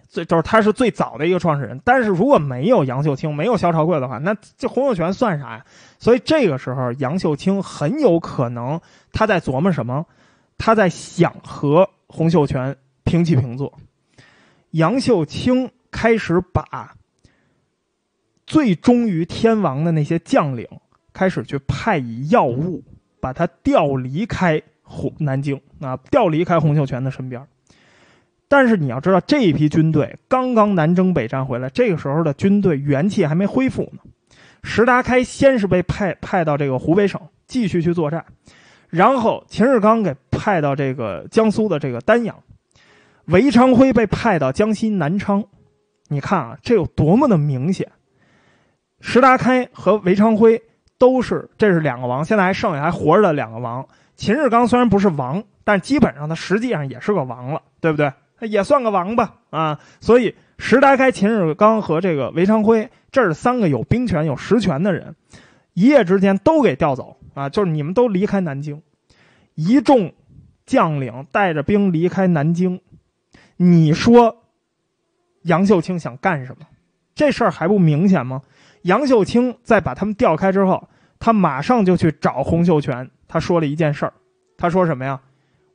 [0.08, 5.64] 最就是他是最早的一个创始人，但是如果没有杨秀清，没有萧朝贵的话，那这洪秀全算啥呀？
[5.98, 8.80] 所以这个时候，杨秀清很有可能
[9.12, 10.06] 他在琢磨什么？
[10.58, 13.72] 他在想和洪秀全平起平坐。
[14.70, 16.94] 杨秀清开始把
[18.46, 20.66] 最忠于天王的那些将领
[21.12, 22.82] 开始去派以要务，
[23.20, 27.46] 把他调离开洪南京啊，调离开洪秀全的身边。
[28.48, 34.00] 但是你要知道，这一批军队刚刚南征北战回来，这个时候的军队元气还没恢复呢。
[34.62, 38.24] 石达开先是被派派到这个湖北省继续去作战，
[38.88, 42.36] 然后秦日刚给派到这个江苏的这个丹阳，
[43.26, 45.44] 韦昌辉被派到江西南昌。
[46.08, 47.90] 你看啊，这有多么的明显！
[49.00, 50.62] 石达开和韦昌辉
[50.98, 53.86] 都是，这是两个王，现在还剩下还活着的两个王。
[54.14, 58.12] 秦日刚虽然不是王，但基本上他实际上也是个王了，对不对？
[58.40, 65.16] 也算个王吧，啊，所以石达开、秦日刚和这个韦昌辉，这是三个有兵权、有实权的人，
[65.72, 67.48] 一夜之间都给调走啊！
[67.48, 68.82] 就是你们都离开南京，
[69.54, 70.12] 一众
[70.66, 72.80] 将领带着兵离开南京，
[73.56, 74.44] 你说
[75.42, 76.66] 杨秀清想干什么？
[77.14, 78.42] 这事儿还不明显吗？
[78.82, 84.12] 杨秀清在把他们调开之后，他马上就去找洪秀全，他说了一件事儿，
[84.58, 85.20] 他说什么呀？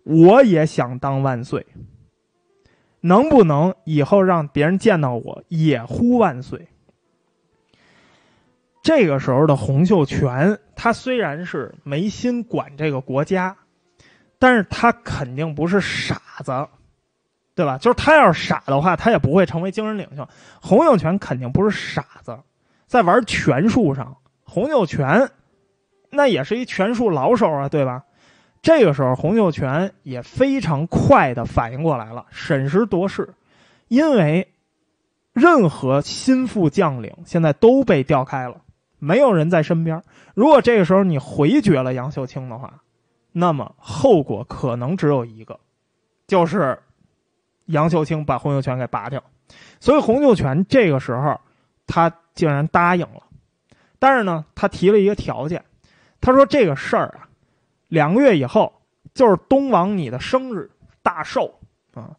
[0.04, 1.66] 我也想当万岁。
[3.02, 6.68] 能不能以后让别人见到我也呼万岁？
[8.84, 13.56] 这个时候的洪秀全，他虽然是没心管这个国家，
[14.40, 16.68] 但是他肯定不是傻子，
[17.54, 17.78] 对吧？
[17.78, 20.28] 就是他要是傻的话，他也不会成为精神领袖。
[20.62, 22.40] 洪秀全肯定不是傻子，
[22.88, 25.30] 在玩权术上，洪秀全
[26.10, 28.04] 那也是一权术老手啊，对吧？
[28.62, 33.34] 这个时候，洪秀全也非常快的反应过来了，审时度势，
[33.88, 34.48] 因为
[35.34, 38.62] 任何心腹将领现在都被调开了，
[39.00, 40.04] 没有人在身边。
[40.36, 42.84] 如果这个时候你回绝了杨秀清的话，
[43.32, 45.60] 那么后果可能只有一个，
[46.28, 46.78] 就是
[47.66, 49.24] 杨秀清把洪秀全给拔掉。
[49.80, 51.42] 所以洪秀全这个时候
[51.88, 53.24] 他竟然答应了，
[53.98, 55.66] 但是呢，他提了一个条件，
[56.22, 57.28] 他说这个事儿啊。
[57.92, 58.72] 两个月以后
[59.14, 60.72] 就是东王你的生日
[61.04, 61.60] 大寿
[61.94, 62.16] 啊，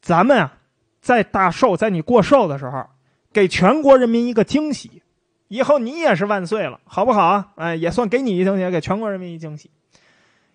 [0.00, 0.52] 咱们啊，
[1.00, 2.84] 在大寿，在你过寿的时候，
[3.32, 5.00] 给全国人民一个惊喜，
[5.46, 7.52] 以后你也是万岁了，好不好啊？
[7.54, 9.70] 哎，也算给你一惊喜，给全国人民一惊喜。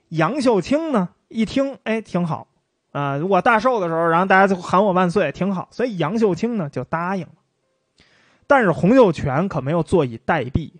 [0.10, 2.47] 杨秀清呢，一听，哎，挺好
[2.91, 7.34] 啊，我大寿的时候，然后大家就喊我万岁，挺好，所以杨秀清呢就答应了。
[8.47, 10.73] 但是洪秀全可没有坐以待毙，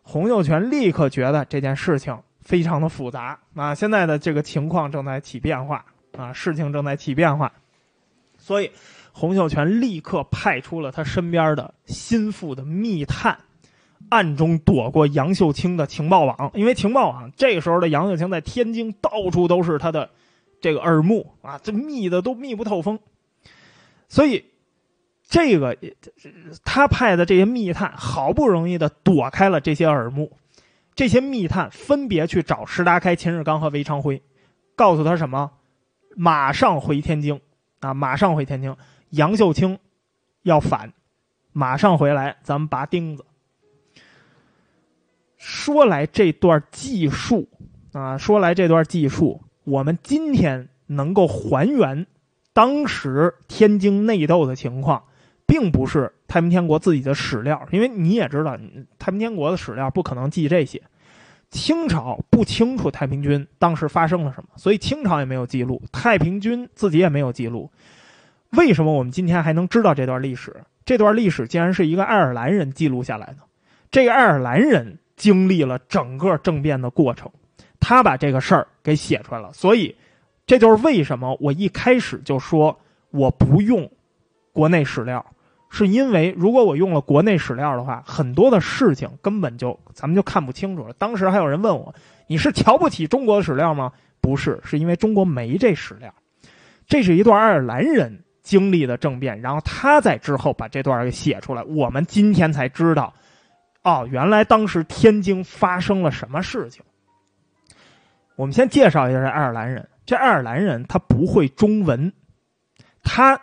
[0.00, 2.18] 洪秀全立刻觉得这件事情。
[2.40, 3.74] 非常的复杂啊！
[3.74, 5.84] 现在的这个情况正在起变化
[6.16, 7.52] 啊，事情正在起变化，
[8.38, 8.70] 所以
[9.12, 13.38] 洪秀全立刻派出了他身边的心腹的密探，
[14.08, 16.50] 暗中躲过杨秀清的情报网。
[16.54, 20.10] 因为情报网这个时候的杨秀清在天津到处都是他的
[20.60, 22.98] 这个耳目啊，这密的都密不透风，
[24.08, 24.44] 所以
[25.28, 25.76] 这个
[26.64, 30.32] 他派的这些密探好不容易的躲开了这些耳目。
[31.00, 34.22] 这些密探分别去找石达开、秦日刚和韦昌辉，
[34.76, 35.50] 告诉他什么？
[36.14, 37.40] 马上回天津，
[37.78, 38.76] 啊，马上回天津。
[39.08, 39.78] 杨秀清
[40.42, 40.92] 要反，
[41.54, 43.24] 马上回来，咱们拔钉子。
[45.38, 47.48] 说来这段技术，
[47.92, 52.06] 啊，说来这段技术，我们今天能够还原
[52.52, 55.04] 当时天津内斗的情况。
[55.46, 58.56] 并不是太平天国自己的史料，因为你也知道，
[59.00, 60.80] 太平天国的史料不可能记这些。
[61.50, 67.68] 清朝不清楚太平军当时发生了什么，所以清朝也没有记录，太平军自己也没有记录。
[68.50, 70.54] 为什么我们今天还能知道这段历史？
[70.84, 73.38] 这段历史竟然是一个爱尔兰人记录下来的。
[73.90, 77.28] 这个爱尔兰人经历了整个政变的过程，
[77.80, 79.52] 他把这个事儿给写出来了。
[79.52, 79.96] 所以，
[80.46, 82.78] 这就是为什么我一开始就说
[83.10, 83.90] 我不用
[84.52, 85.26] 国内史料，
[85.70, 90.92] 是因为如果我用了国内史料的话，很多的事情根本就咱们就看不清楚了。
[90.94, 91.94] 当时还有人问我
[92.28, 96.12] ：“你是瞧不起中国史料吗？”不是，是因为中国没这史料。
[96.86, 98.24] 这是一段爱尔兰人。
[98.42, 103.12] 经历的政变，然后他在之后把这段给写出来，我们今天才知道，
[103.84, 106.82] 哦，原来当时天津发生了什么事情。
[108.34, 112.12] 我们先介绍一下这爱尔兰人，这爱尔兰人他不会中文，
[113.04, 113.40] 他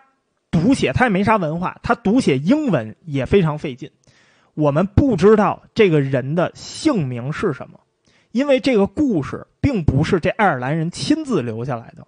[0.61, 3.91] 读写他也没啥文化，他读写英文也非常费劲。
[4.53, 7.79] 我们不知道这个人的姓名是什么，
[8.31, 12.07] 因为这个故事并不是这爱尔兰人亲自留下来的，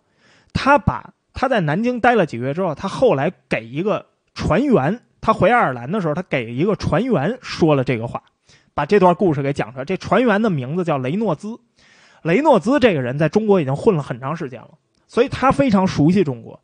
[0.54, 1.14] 他把。
[1.32, 8.22] 他在南京待了几个月之后，他后来给一个船员，他回爱尔兰的时候，他给一个船员说了这个话，
[8.74, 9.86] 把这段故事给讲出来。
[9.86, 11.58] 这船员的名字叫雷诺兹，
[12.24, 14.72] 雷诺兹这个人在中国已经混了很长时间了，
[15.08, 16.60] 所以他非常熟悉中国。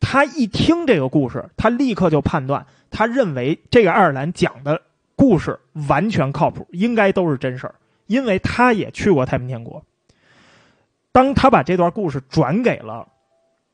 [0.00, 4.80] 他一听这个故事，他立刻就判断，他认为这个爱尔兰讲的
[5.16, 7.74] 故事完全靠谱，应该都是真事儿，
[8.06, 9.84] 因为他也去过太平天国。
[11.12, 13.08] 当他把这段故事转给了。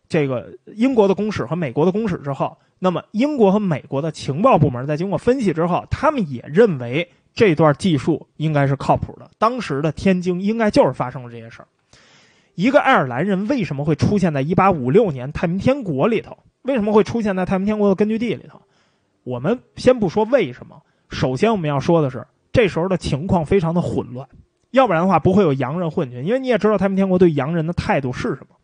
[0.06, 9.30] 这个英国的公使和美国的公使之后，那么英国和美国的情报部门在经过分析之后，他们也认为这段技术应该是靠谱的。
[9.38, 11.68] 当时的天津应该就是发生了这些事儿。
[12.55, 16.36] 一个爱尔兰人为什么会出现在1856年太平天国里头？
[16.62, 18.61] 为什么会出现在太平天国的根据地里头？
[19.22, 24.28] 我们先不说为什么，首先我们要说的是，这时候的情况非常的混乱，
[24.70, 26.26] 要不然的话不会有洋人混进去。
[26.26, 28.57] 因为你也知道太平天国对洋人的态度是什么。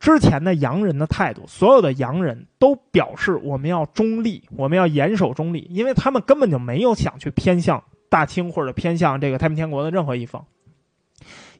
[0.00, 10.44] 之前的洋人的态度，所有的洋人都表示我们要中立，我们要严守中立，因为他们根本就没有想去偏向大清或者偏向这个太平天国的任何一方。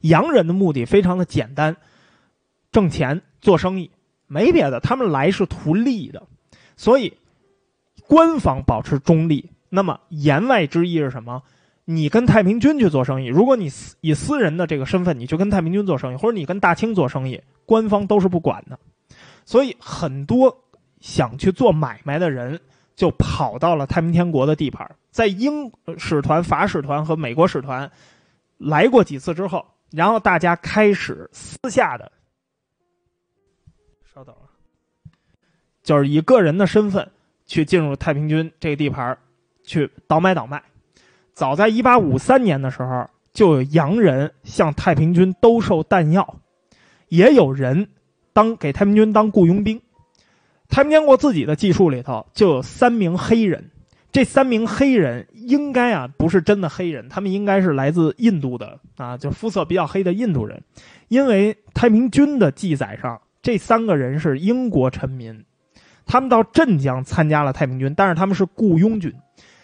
[0.07, 1.75] 洋人的目的非常的简单，
[2.71, 3.91] 挣钱做生意，
[4.27, 6.23] 没别的，他们来是图利的。
[6.75, 7.13] 所以，
[8.07, 11.43] 官方保持中立，那么言外之意是什么？
[11.85, 17.41] 你跟太平军去做生意，如果你私以私人的这个身份，你去跟太平军做生意，或者你跟大清做生意。
[17.65, 18.77] 官方都是不管的，
[19.43, 20.55] 所以很多
[20.99, 22.59] 想去做买卖的人
[22.95, 24.95] 就跑到了太平天国的地盘。
[25.09, 27.91] 在英使团、法使团和美国使团
[28.57, 32.11] 来过几次之后，然后大家开始私下的，
[34.13, 34.49] 稍等啊，
[35.83, 37.09] 就是以个人的身份
[37.45, 39.17] 去进入太平军这个地盘
[39.63, 40.61] 去倒买倒卖。
[41.33, 46.39] 早在一八五三年的时候，就有洋人向太平军兜售弹药。
[47.07, 47.89] 也有人
[48.33, 49.81] 当给太平军当雇佣兵，
[50.69, 53.69] 太平天国自己的技术里头就有三名黑人，
[54.15, 60.63] 这三名黑人应该啊不是真的黑人，他们应该是来自印度的啊，就肤色比较黑的印度人，
[61.09, 65.43] 因为太平军的记载上这三个人是英国臣民，
[66.05, 69.13] 他们到镇江参加了太平军，但是他们是雇佣军，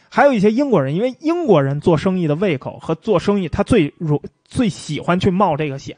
[0.10, 5.95] 还有一些英国人，因为英国人做生意的胃口和做生意他最如最喜欢去冒这个险。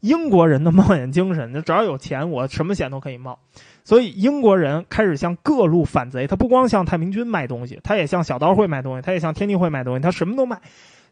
[0.00, 3.38] 英国人的冒险精神，只要有钱，我什么险都可以冒。
[3.84, 10.60] 所以英国人开始向各路反贼，他不光向太平军卖东西，他也向小刀会卖东西，他也向天地会卖东西，他什么都卖。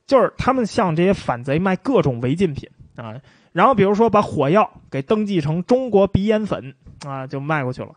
[0.06, 3.14] 就是他们向这些反贼卖各种违禁品啊。
[3.52, 6.74] 然后比如说把火药给登记成中国鼻烟粉
[7.06, 7.90] 啊，就卖过去了。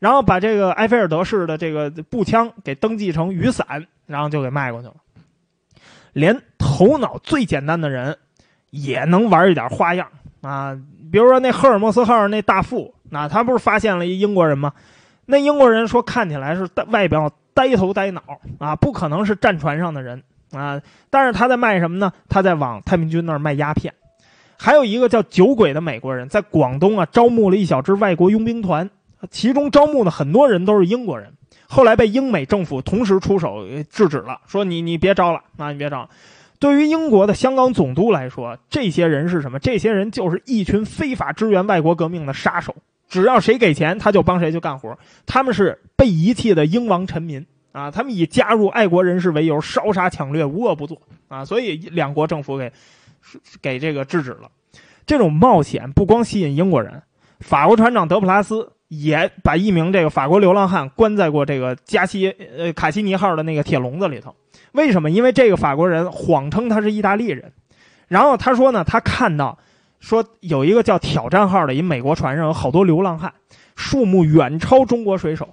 [0.00, 4.94] 然后把这个埃菲尔德式的这个步枪给登记成雨伞，然后就给卖过去了。
[6.12, 8.18] 连头脑最简单的人
[8.70, 10.08] 也能玩一点花样。
[10.42, 10.78] 啊，
[11.10, 14.72] 比如说那赫尔墨斯号那大副，那他不是发现了一英国人吗？
[15.26, 18.22] 那英国人说看起来是外表呆头呆脑
[18.58, 20.80] 啊，不可能是战船上的人啊。
[21.10, 22.12] 但是他在卖什么呢？
[22.28, 23.92] 他在往太平军那儿卖鸦片。
[24.58, 28.88] 还有一个叫酒鬼的美国人，在广东啊招募了一小支外国佣兵团，
[29.30, 31.32] 其中招募的很多人都是英国人，
[31.68, 36.08] 后来被英美政府同时出手制止了，说你你别招了啊，你别招。
[36.58, 39.58] 对于英国的香港总督来说，这些人是什么？
[39.58, 42.74] 这些人就是一群非法支援外国革命的杀手。
[43.08, 44.98] 只要谁给钱，他就帮谁去干活。
[45.26, 47.90] 他们是被遗弃的英王臣民啊！
[47.90, 51.44] 他们以加入爱国人士为由，烧杀抢掠，无恶不作啊！
[51.44, 52.72] 所以两国政府给
[53.60, 54.50] 给这个制止了。
[55.06, 57.02] 这种冒险不光吸引英国人，
[57.40, 64.34] 法国船长德普拉斯也把一名这个法国流浪汉关在过这个加西呃卡西尼号的那个铁笼子里头。
[64.72, 65.10] 为什么？
[65.10, 67.52] 因为这个法国人谎称他是意大利人，
[68.08, 69.58] 然后他说呢，他看到
[70.06, 73.32] 说有一个叫挑战号的一美国船上有好多流浪汉，
[73.74, 75.48] 数目远超中国水手。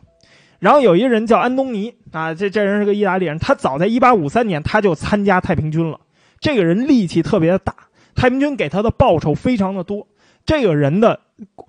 [0.60, 6.00] 然后有一个人叫安东尼啊，这这人是个意大利人，他早在1853年他就参加太平军了。
[6.40, 7.74] 这个人力气特别的大，
[8.14, 10.08] 太平军给他的报酬非常的多。
[10.46, 11.20] 这个人的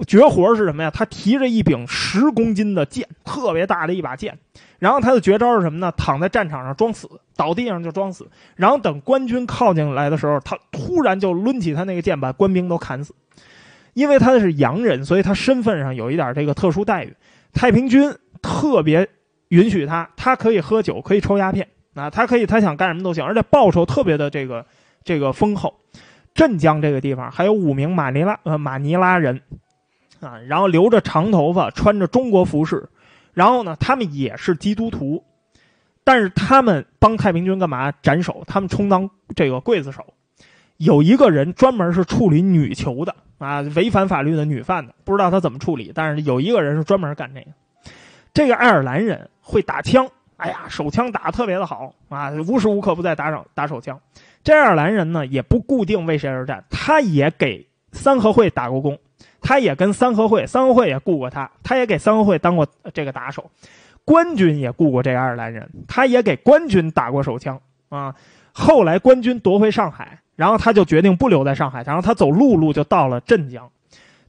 [0.06, 0.90] 绝活是什么呀？
[0.90, 4.38] 他提着一柄十公斤的剑，特别大的一把剑。
[4.78, 5.90] 然后他的绝招是什么呢？
[5.96, 8.28] 躺在战场上装死，倒地上就装死。
[8.56, 13.14] 然后等官军靠近来的时候，他突然就抡起他那个剑，把官兵都砍死。
[13.92, 17.14] 因为他是洋人，所以他身份上有一点这个特殊待遇。
[17.52, 18.12] 太平军
[18.42, 19.08] 特别
[19.48, 24.66] 允许他，他可以喝酒，可以抽鸦片啊，他可以他想干什么都行，而且报酬特别的这个
[25.04, 25.72] 这个丰厚。
[26.34, 29.40] 镇江这个地方还有五名马尼拉呃马尼拉人，
[30.18, 32.88] 啊，然后留着长头发，穿着中国服饰，
[33.32, 35.22] 然后呢，他们也是基督徒，
[36.04, 37.90] 但是他们帮太平军干嘛？
[38.02, 40.04] 斩首，他们充当这个刽子手。
[40.76, 47.46] 有一个人专门是处理女囚的啊，违反法律的女犯的，不知道他怎么处理，但是有一个人是专门干这个。
[48.34, 53.98] 这个爱尔兰人会打枪，哎呀，手枪打得特别的好啊，无时无刻不在打手打手枪。
[54.42, 58.98] 这爱尔兰人呢也不固定为谁而战，他也给三合会打过工，
[59.40, 63.48] 他也跟三合会，三合会也雇过他，他也给三合会当过这个打手，
[64.04, 68.14] 官军也雇过这个爱尔兰人，他也给官军打过手枪啊。
[68.52, 73.70] 后来官军夺回上海，然后他就决定不留在上海，然后他走陆路就到了镇江。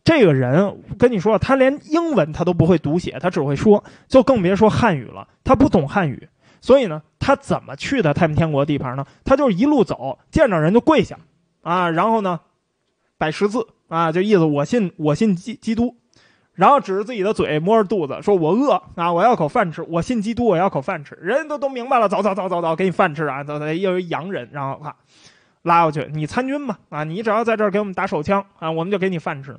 [0.04, 6.28] 这个人跟你说，他连英文他都不会读写，他只会说，就更别说汉语了，他不懂汉语。
[6.62, 9.06] 所以呢，他怎么去的太平天国地盘呢？
[9.24, 11.18] 他就是一路走，见着人就跪下，
[11.62, 12.40] 啊，然后呢，
[13.18, 15.96] 摆十字啊，就意思我信我信基基督，
[16.56, 21.16] 然后指着自己的嘴，摸着肚子，说我饿啊，我要口饭吃，我信基督，我要口饭吃。
[21.22, 24.95] 人都都明白了，走走走走走，给你饭吃啊，走走，又一洋人，然后哈，
[25.62, 29.56] 拉过去，你参军吧，啊，你只要在这儿给我们打手枪啊，我们就给你饭吃。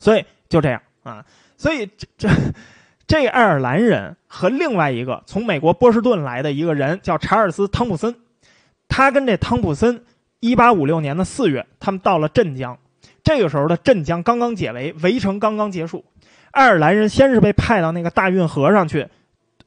[0.00, 1.24] 所以就这样啊，
[1.56, 2.28] 所以这。
[3.06, 8.14] 这爱尔兰人和另外一个从美国波士顿来的一个人叫查尔斯·汤普森，
[8.86, 10.04] 他跟这汤普森，
[10.40, 12.78] 一八五六年的四月，他们到了镇江。
[13.28, 16.02] 这个时候的镇江刚刚解围，围城刚刚结束。
[16.50, 19.06] 爱尔兰人先是被派到那个大运河上去，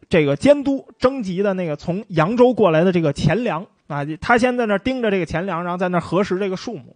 [0.09, 6.95] 这个监督征集的那个从扬州过来的这个钱粮啊，他先在那盯着这个钱粮，然后在那核实这个数目。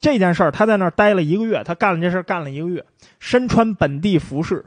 [0.00, 2.84] 这件事儿他在那儿待了一个月，他干了这事干了一个月，
[3.20, 4.64] 身穿本地服饰。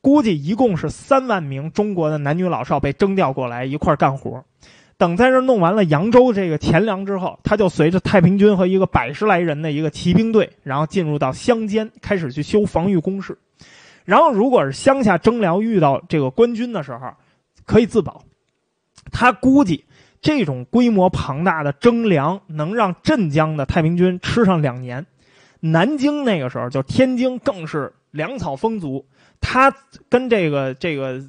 [0.00, 4.42] 估计一共是三万名中国的男女老少被征调过来一块干活。
[4.96, 13.36] 等在这弄完了扬州这个钱粮之后，他就随着太平军和一个百十来人的一个骑兵队，然后进入到乡间，开始去修防御工事。
[14.04, 17.14] 然后，如果是乡下征粮遇到这个官军的时候，
[17.64, 18.22] 可以自保。
[19.10, 19.84] 他估计
[20.20, 25.06] 这种规模庞大的征粮能让镇江的太平军吃上两年。
[25.60, 29.06] 南京那个时候，就天津更是粮草丰足。
[29.46, 29.70] 他
[30.08, 31.20] 跟这个这个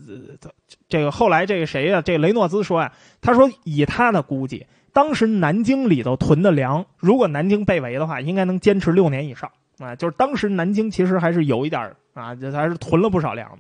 [0.88, 2.02] 这个后来这个谁呀？
[2.02, 9.94] 这雷诺兹说呀，他说以他的估计，当时南京里头囤的粮，如果南京被围的话，应该能坚持六年以上啊。
[9.96, 13.58] 就是当时南京其实还是有一点啊，就还是囤了不少粮的。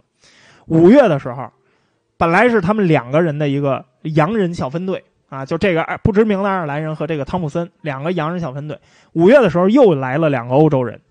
[0.68, 1.52] 五月的时候，
[2.18, 8.80] 本来是他们两个人的一个洋人小分队啊，就这个不知名的爱尔兰人和这个汤姆森两个洋人小分队。
[9.12, 11.02] 五月的时候又来了两个欧洲人，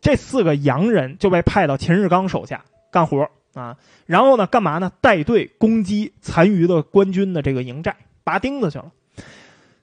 [0.00, 2.64] 这四个洋人就被派到秦日刚手下。
[2.96, 3.76] 干活啊，
[4.06, 4.90] 然后呢，干嘛呢？
[5.02, 7.94] 带队攻击残余的官军的这个营寨，
[8.24, 8.90] 拔钉子去了。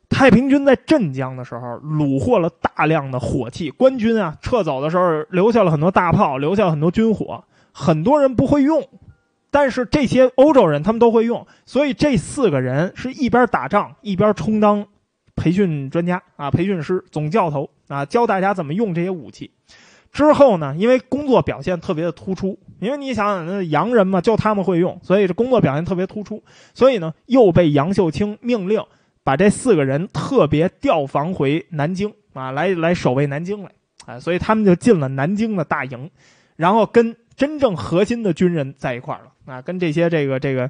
[0.09, 3.70] 太平军在镇江的时候，虏获了大量的火器。
[3.70, 7.43] 官军啊，撤走的时候留下了很多大炮，留下了很多军火。
[7.72, 8.84] 很多人不会用，
[9.51, 14.88] 但是这些欧洲人他们都会用，所以这四个人是一边打仗一边充当
[15.36, 19.51] 培训专家啊，培训师、总教头啊，教大家怎么用这些武器。
[20.11, 26.44] 之后呢，因为工作表现特别的突出，因为你想想，那洋人嘛，就他们会用，所以这工作表现特别突出。
[26.74, 28.84] 所以呢，又被杨秀清命令
[29.24, 33.72] 把这四个人特别调防回南京啊，来来守卫南京来
[34.06, 34.20] 啊。
[34.20, 36.12] 所以他们就进了南京的大营，
[36.56, 40.70] 然后跟真正核心的军人在一块了啊，跟这些这个这个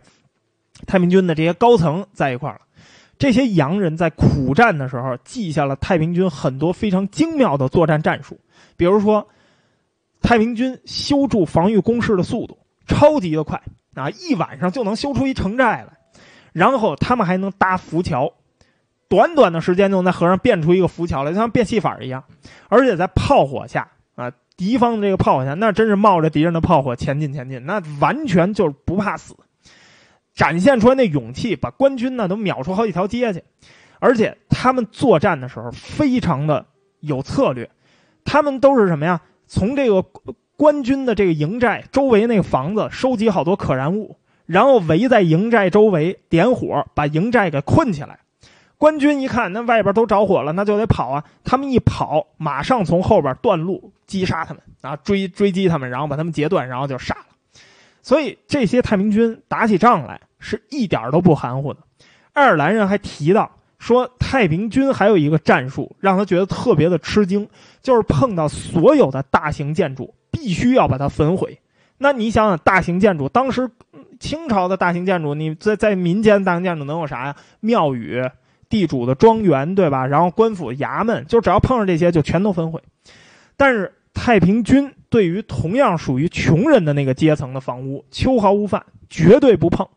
[0.85, 2.59] 太平军的这些高层在一块了。
[3.19, 8.37] 这些洋人在苦战的时候，记下了太平军很多非常精妙的作战战术。
[8.75, 9.25] 比如说，
[10.23, 12.57] 太平军修筑防御工事的速度
[12.87, 13.61] 超级的快
[13.93, 15.97] 啊，一晚上就能修出一城寨来。
[16.53, 18.33] 然后他们还能搭浮桥，
[19.09, 22.23] 短短的时间就能在河上变出一个浮桥来，就像变戏法一样。
[22.69, 29.35] 而且在炮火下啊，敌方的这个炮火下，那真是冒着敌人的炮火前进前进，那完全就是不怕死，
[30.33, 33.43] 展现出来那勇气，把官军呢都秒出好几条街去。
[33.99, 36.65] 而且他们作战的时候非常的
[36.99, 37.69] 有策略。
[38.25, 39.21] 他们都是什么呀？
[39.53, 40.03] 从这个
[40.57, 48.17] 官军的这个营寨周围那个房子收集好多可燃物，然后围在营寨周围点火，把营寨给困起来。
[48.79, 51.23] 官军一看那外边都着火了，那就得跑啊！
[51.43, 57.25] 他们一跑，马上从后边断路击杀他们啊，追追击他们，然后把他们截断，然后就杀了。
[58.01, 61.81] 所以这些太平军打起仗来是一点都不含糊的。
[62.33, 63.51] 爱尔兰人还提到
[63.83, 67.47] 说，太平军还有一个战术让他觉得特别的吃惊，
[67.81, 71.59] 就是碰到所有的大型建筑，必须要把它焚毁。
[71.97, 73.69] 那你想想，大型建筑，当时
[74.19, 77.35] 清朝的大型建筑，你在在民间大型建筑能有啥呀？
[77.59, 78.23] 庙宇。
[78.69, 80.07] 地主的庄园，对吧？
[80.07, 82.81] 然后官府衙门，就只要碰上这些，就全都焚毁。
[83.55, 89.87] 但是太平军对于同样属于穷人的那个阶层的房屋，秋毫无犯，绝对不碰。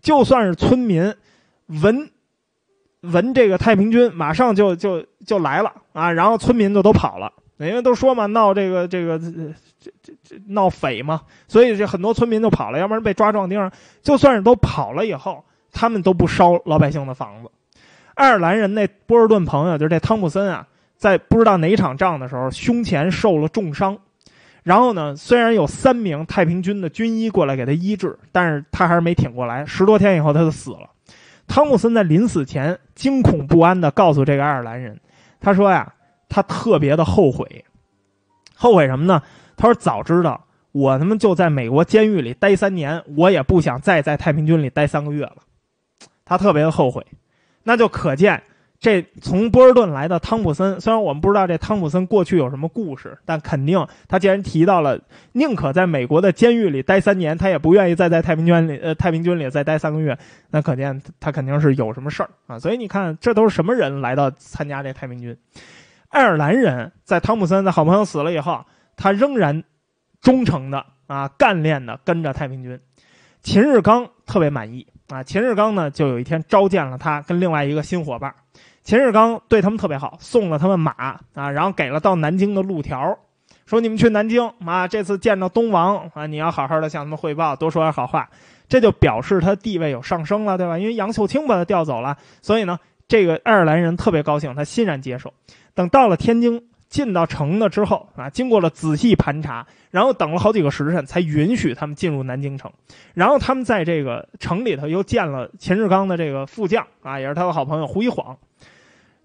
[0.00, 1.14] 就算是村民
[1.66, 2.08] 闻
[3.02, 6.10] 闻这个太平军，马上就就就来了啊！
[6.12, 9.30] 然后村民就都跑了，因为都说嘛，闹这个这个这
[9.80, 13.70] 这这闹匪嘛，所以这很多村民就跑了，要不然被抓壮丁。
[14.02, 17.50] 就算是都跑了以后，他们都不烧老百姓的房子。
[18.14, 23.98] 爱尔兰人那波尔顿朋友，就是这汤普森啊，在不知道哪场仗的时候，胸前受了重伤。
[24.62, 29.66] 然后呢，虽然有三名太平军的军医过来给他医治，但是他还是没挺过来。
[29.66, 30.88] 十多天以后，他就死了。
[31.46, 35.00] 汤姆森在临死前惊恐不安地告诉这个爱尔兰人，
[35.40, 35.94] 他说呀，
[36.28, 37.64] 他特别的后悔，
[38.54, 39.22] 后悔什么呢？
[39.56, 45.36] 他说早知道我他妈就在美国监狱里待三年，我也不想再在太平军里待三个月了。
[46.24, 47.04] 他特别的后悔。
[47.64, 48.42] 那就可见，
[48.82, 54.98] 这从波尔顿来的汤普森，虽然我们不知道这汤普森过去有什么故事，但肯定他既然提到了
[55.34, 60.18] 宁可在美国的监狱里待三年，他也不愿意再在太平军里呃太平军里再待三个月，
[60.50, 62.58] 那可见他肯定是有什么事儿啊。
[62.58, 65.36] 所以你看，这都是什么人来到参加这太平军？
[66.08, 68.64] 爱尔兰人在汤普森的好朋友死了以后，
[68.96, 69.62] 他仍然
[70.20, 72.80] 忠诚的啊干练的跟着太平军。
[73.44, 74.84] 秦日刚特别满意。
[75.08, 78.34] 啊，秦日刚呢，就有一天召见了他跟另外一个新伙伴。
[78.84, 80.92] 秦日刚对他们特别好，送了他们马
[81.34, 83.18] 啊，然后给了到南京的路条，
[83.64, 88.28] 说你们去南京啊，这次见到东王啊，你要好好的向他们汇报，多说点好话。
[88.68, 90.78] 这就表示他地位有上升了，对吧？
[90.78, 95.32] 因为杨秀清把他调走了，所以呢，这个爱尔兰人特别高兴，他欣然接受。
[95.74, 96.68] 等到了天津。
[96.92, 102.70] 进到城了之后啊，经过了仔细盘查，然后等了好几个时辰，才允许他们进入南京城。
[103.14, 108.36] 然后他们在这个城里头又见了秦日刚的这个副将啊，也是他的好朋友胡一晃。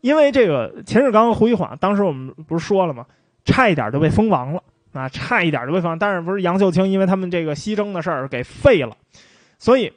[0.02, 3.06] 因为这个秦始刚和胡一晃，当时我们不是说了吗？
[3.45, 5.98] 差一点就被封王了啊，差一点就被封。
[6.00, 8.95] 但是不是杨秀清因为他们这个西征的事儿给废了，
[9.58, 9.91] 所以。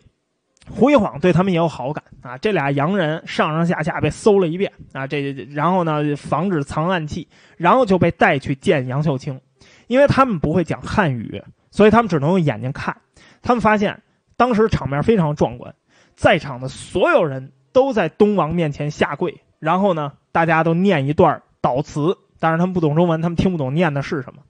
[0.72, 7.26] 胡一晃对他们也有好感啊，这俩洋人上上下下被搜了一遍啊，这然后呢防止藏暗器，
[7.56, 9.40] 然后就被带去见杨秀清，
[9.88, 11.42] 因为他们不会讲汉语，
[11.72, 12.96] 所以他们只能用眼睛看。
[13.42, 14.00] 他们发现
[14.36, 15.74] 当时场面非常壮观，
[16.14, 24.42] 在场的所有人都在东王面前下跪，然后呢大家都念一段祷词，但是他们不懂中文，他们听不懂念的是什么。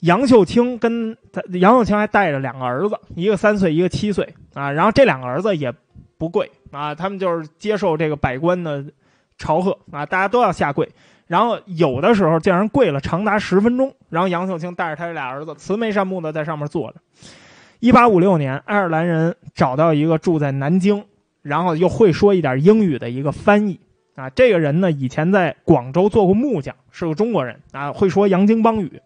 [0.00, 1.16] 杨秀清跟，
[1.52, 4.70] 杨秀清还带着两个儿子，一个三岁，一个七岁啊。
[4.70, 5.72] 然后这两个儿子也
[6.16, 8.84] 不跪啊，他们就是接受这个百官的
[9.38, 10.88] 朝贺啊，大家都要下跪。
[11.26, 13.92] 然后有的时候竟然跪了长达十分钟。
[14.08, 17.00] 然后杨秀清带着他这俩儿子慈眉善目的在上面坐着。
[17.80, 21.04] 一八五六年，爱尔兰人找到一个住在南京，
[21.42, 23.78] 然后又会说一点英语的一个翻译
[24.18, 24.28] 啊。
[24.30, 29.00] 这个人呢，以前在广州做过木匠，是个中国人啊，会说洋泾浜语。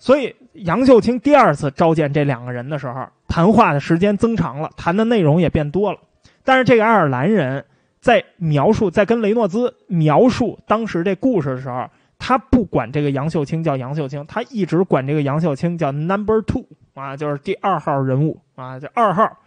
[0.00, 5.98] 所以杨秀清第二次召见这两个人的时候，谈话的时间增长了，谈的内容也变多了。
[6.44, 7.64] 但是这个爱尔兰人
[8.00, 19.38] 在描述，在跟雷诺兹描述当时这故事的时候，他不管这个杨秀清叫杨秀清，他一直管这个杨秀清叫 Number Two 啊，就是第二号人物啊，这二号。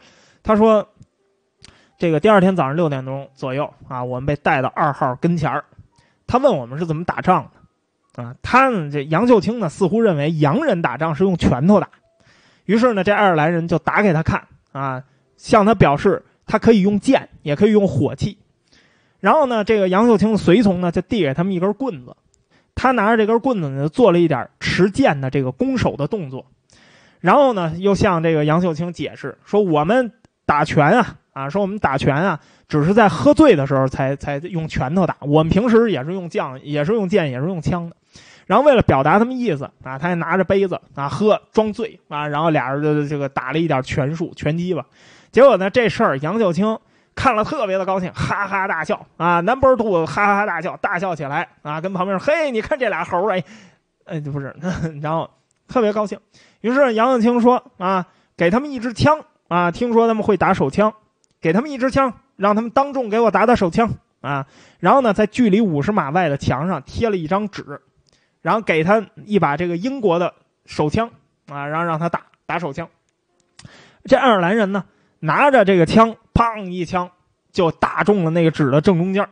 [0.43, 0.87] 他说，
[2.01, 5.63] 这个第二天早上六点钟左右啊，我们被带到二号跟前儿，
[6.25, 8.23] 他问我们是怎么打仗的。
[8.23, 11.87] 啊，他呢，这杨秀清呢，似乎认为洋人打仗是用拳头打，
[12.65, 15.03] 于是呢，这爱尔兰人就打给他看啊，
[15.37, 18.39] 向他表示他可以用剑，也可以用火器。
[19.19, 22.17] 然后呢，这个杨秀清随从呢，就递给他们一根棍子，
[22.73, 26.47] 他拿着这根棍子呢，做了一点持剑的这个攻守的动作，
[27.19, 30.11] 然后呢，又向这个杨秀清解释说：“我们
[30.47, 37.95] 打拳啊，啊，说我们打拳啊。”只是在喝醉的时候才才用拳头打，我们平时也是用将，也是用剑，也是用枪的。
[38.45, 44.85] 然后为了表达他们意思啊，他还拿着杯子啊喝装醉啊，然后俩人就这个打了一点拳术拳击吧。
[45.33, 46.79] 结果呢，这事儿杨秀清
[47.13, 53.43] 看了特别的高兴，哈哈大笑啊，Number Two 哈哈大笑，大笑起来啊，跟旁边说：“嘿，你看这俩猴儿哎，
[54.05, 54.55] 哎不是，
[55.01, 55.29] 然后
[55.67, 56.17] 特别高兴。
[56.61, 58.07] 于是杨秀清说：“啊，
[58.37, 59.19] 给他们一支枪
[59.49, 60.93] 啊，听说他们会打手枪，
[61.41, 64.45] 给他们一支枪，让他们当众给我打打手枪啊。
[64.79, 67.81] 然后呢，在距离五十码外的墙上贴了一张纸，
[68.41, 70.33] 然后给他一把这个英国的
[70.65, 71.09] 手枪
[71.49, 72.87] 啊，然后让他打打手枪。
[74.05, 74.85] 这爱尔兰人呢，
[75.19, 77.09] 拿着这个枪，砰一枪
[77.51, 79.27] 就打中了那个纸的正中间。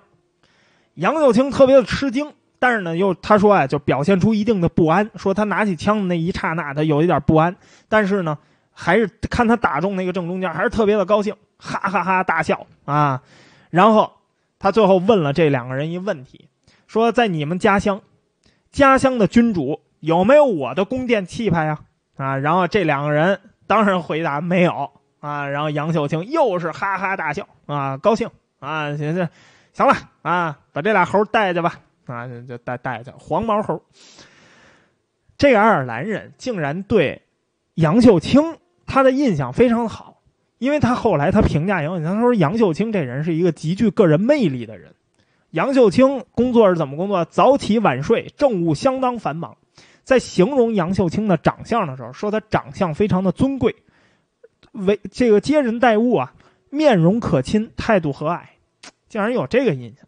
[0.95, 7.55] 杨秀清特别的吃惊。”但是呢，又他说啊，就表现出一定的不安，说他拿起枪的那一刹那，他有一点不安。
[7.87, 8.37] 但是呢，
[8.73, 13.21] 还是看他打中那个正中间，还是特别的高兴，哈哈哈大笑啊。
[13.69, 14.11] 然后
[14.57, 16.49] 他最后问了这两个人一问题，
[16.87, 18.01] 说在你们家乡，
[18.71, 21.79] 家乡的君主有没有我的宫殿气派呀？
[22.17, 24.89] 啊，然后这两个人当然回答没有
[25.19, 25.47] 啊。
[25.47, 28.27] 然后杨秀清又是哈哈大笑啊，高兴
[28.59, 29.29] 啊，行行，
[29.73, 29.93] 行了
[30.23, 31.73] 啊，把这俩猴带去吧。
[32.07, 33.83] 啊，就带带着黄毛猴。
[35.37, 37.21] 这个爱尔兰人竟然对
[37.75, 38.57] 杨秀清
[38.87, 40.18] 他的印象非常好，
[40.59, 44.93] 因为他后来他评价杨秀清，他说杨秀清这人是一个极具个人魅力的人。
[45.51, 47.25] 杨秀清工作是怎么工作？
[47.25, 49.57] 早起晚睡，政务相当繁忙。
[50.03, 53.75] 在形容杨秀清的长相的时候，说他长相非常的尊贵，
[54.73, 56.33] 为这个接人待物啊，
[56.69, 58.41] 面容可亲，态度和蔼，
[59.07, 60.05] 竟然有这个印象。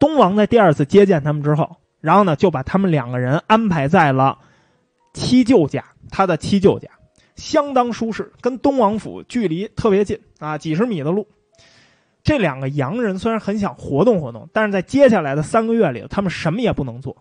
[0.00, 4.38] 东王在第二次接见他们之后，然后呢，就把他们两个人安排在了
[5.12, 6.88] 七舅家，他的七舅家
[7.38, 11.26] 相当舒适，跟东王府距离特别近啊，几十米的路。
[12.22, 17.16] 这两个洋人虽然很想活动活动，但是在接下来的三个月里，他们什么也不能做。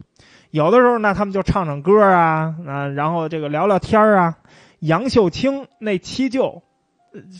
[0.49, 4.35] 有的时候呢，他们就唱唱歌啊，啊，然后这个聊聊天啊。
[4.79, 6.61] 杨秀清那七舅，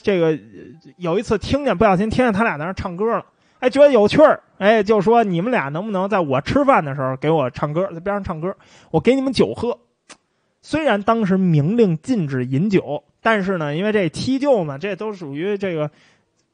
[0.02, 0.40] 这个
[0.98, 3.26] 有一次听见不小心听见他俩在那唱歌了。
[3.60, 8.56] 哎，觉得有趣儿，哎，就说你们俩能不能在我吃饭的时候给我唱歌，在边上唱歌，
[8.92, 9.78] 我给你们酒喝。
[10.68, 15.90] 虽然当时明令禁止饮酒，但是呢，因为这七舅嘛，这都属于这个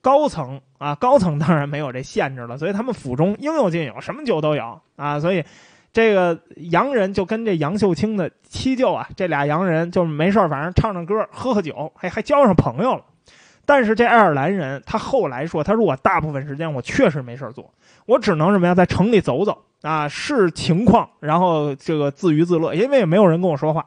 [0.01, 5.19] 高层啊，高层当然没有这限制了，所以他们府中应有尽有，什么酒都有啊。
[5.19, 5.43] 所以
[5.91, 13.03] 这个洋人就跟这杨秀清的七舅啊，这俩洋人就是没事反正唱唱歌，喝喝酒，还还交上朋友了。
[13.65, 17.73] 但是这爱尔兰人，他后来说，他说我大部分时间我确实没事做，
[18.05, 23.83] 我只能什么呀，在城里走走啊，视情况，然后这个自娱自乐，因为也没有人跟我说话。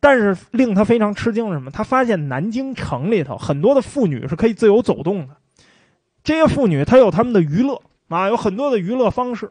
[0.00, 1.70] 但是令他非常吃惊是什么？
[1.70, 5.36] 他发现南京城里头很多的妇女是可以自由走动的，
[6.24, 9.50] 这些妇女她有她们的娱乐啊，有很多的娱乐方式。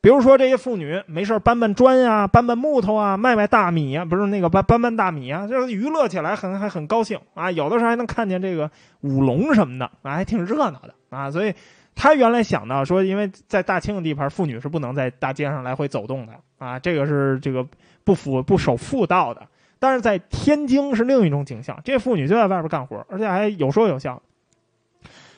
[0.00, 7.50] 比如说，这些妇女没事搬搬砖呀，搬搬木头啊，卖卖大米呀，不是那个搬搬搬大米啊，就是娱乐起来很还很高兴啊。
[7.50, 8.70] 有的时候还能看见这个
[9.00, 11.28] 舞龙什么的啊，还挺热闹的啊。
[11.28, 11.52] 所以，
[11.96, 17.66] 他原来想到说，因为在大清的地盘，妇女是不能在大街上来回走动的啊，这个是这个
[18.04, 19.42] 不符不守妇道的。
[19.78, 24.22] 但是在天津是另一种景象，这妇女就在外边干活，而且还有说有笑。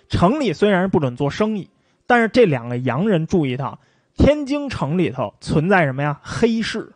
[0.08, 1.68] 城里虽然是不准做生意，
[2.06, 3.78] 但是这两个洋人注意到。
[4.16, 6.18] 天津城里头存在什么呀？
[6.24, 6.92] 黑市，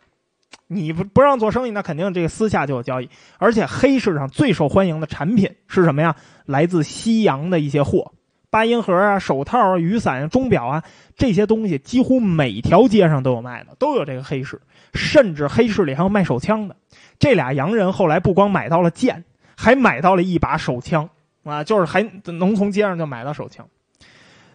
[0.67, 3.09] 你不不让做生意，那肯定这个私下就有交易。
[3.37, 6.17] 而且黑市上最受欢迎的产品是什么呀？
[6.45, 8.11] 来自西洋的一些货，
[8.49, 10.83] 八音盒啊、手套啊、雨伞啊、钟表啊，
[11.15, 14.59] 这些东西几乎每条街上都有卖的，都有这个黑市。
[14.93, 16.75] 甚至黑市里还有卖手枪的。
[17.23, 19.23] 这俩洋人后来不光买到了剑，
[19.55, 21.09] 还买到了一把手枪
[21.43, 23.65] 啊，就是还能从街上就买到手枪，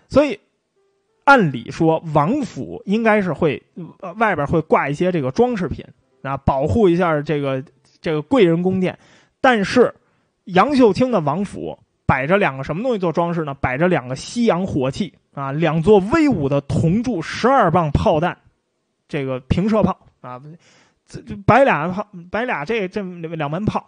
[0.09, 0.39] 所以。
[1.25, 3.63] 按理说，王府应该是会，
[4.01, 5.85] 呃，外边会挂一些这个装饰品
[6.23, 7.63] 啊，保护一下这个
[8.01, 8.99] 这个贵人宫殿。
[9.39, 9.95] 但是，
[10.45, 13.53] 杨秀清的王府摆着两个什么东西做装饰呢？
[13.53, 18.35] 摆着两个西洋火器啊，两座威武的铜铸十二磅炮弹，
[19.07, 20.41] 这个平射炮啊，
[21.09, 23.85] 这摆俩炮，摆俩这这两门炮，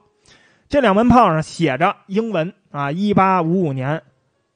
[0.68, 4.02] 这两门炮上写着英文啊，一八五五年，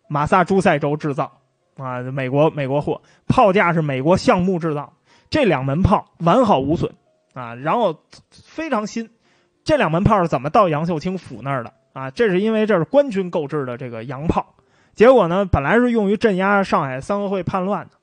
[0.08, 1.40] 马萨诸塞州制造。
[1.76, 4.92] 啊，美国美国货，炮架是美国橡木制造，
[5.28, 6.94] 这两门炮完好无损
[7.32, 7.98] 啊，然后
[8.30, 9.10] 非常新。
[9.64, 12.12] 这两门炮是怎么到杨秀清府那儿的啊？
[12.12, 14.54] 这是因为这是官军购置的这个洋炮，
[14.94, 17.96] 结果呢，本来是用于镇压上海三合会叛乱的。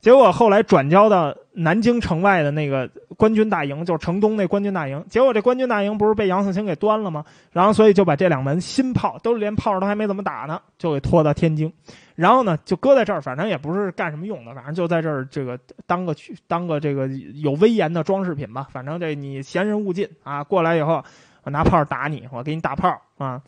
[0.00, 5.04] 结果后来转交到南京城外的那个官军大营，就是城东那官军大营。
[5.08, 7.24] 结果这官军大营不是被杨秀清给端了吗？
[7.52, 11.70] 然后所以就把这两门新炮，都连炮都还没怎么打呢，就给拖到天津。
[12.14, 16.14] 然后呢，就搁在这儿，反正也不是干什么用的，反正就在这儿这个当个
[16.46, 18.66] 当个这个有威严的装饰品吧。
[18.70, 21.04] 反正这你闲人勿近啊，过来以后
[21.42, 23.42] 我拿炮打你，我给你打炮啊。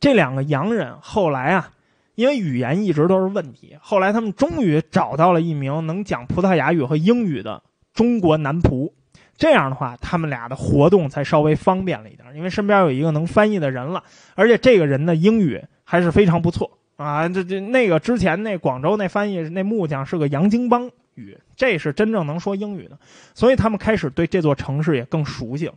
[0.00, 1.70] 这两个洋人后来啊。
[2.14, 7.62] 因为语言一直都是问题，后来他们终于找到了一名能讲葡萄牙语和英语的
[7.92, 8.92] 中国男仆，
[9.36, 14.02] 这样的话，他们俩的活动才稍微方便了一点，因为身边有一个能翻译的人了，
[14.34, 17.28] 而且这个人的英语还是非常不错啊。
[17.28, 22.98] 这这那个之前那广州那翻译那木匠是个洋泾浜语，这是真正能说英语的，
[23.34, 25.74] 所以他们开始对这座城市也更熟悉了。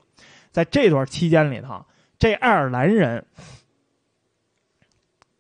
[0.52, 1.84] 在这段期间里头，
[2.18, 3.24] 这爱尔兰人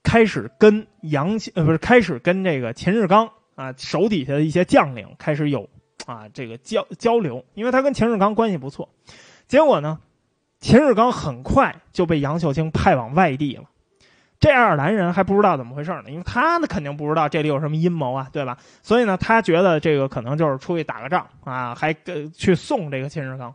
[0.08, 5.70] 开始跟杨呃不是开始跟这个秦日刚啊手底下的一些将领开始有
[6.06, 8.88] 啊这个交交流，因为他跟秦日刚关系不错。
[9.50, 10.00] 结果呢，
[10.62, 13.66] 秦日刚很快就被杨秀清派往外地了。
[14.40, 18.58] 这爱尔兰人还不知道怎么回事呢，因为他呢肯定不知道这里有什么阴谋啊，对吧？
[18.82, 23.54] 所以呢，他觉得这个可能就是出去打个仗啊，还跟去送这个秦日刚。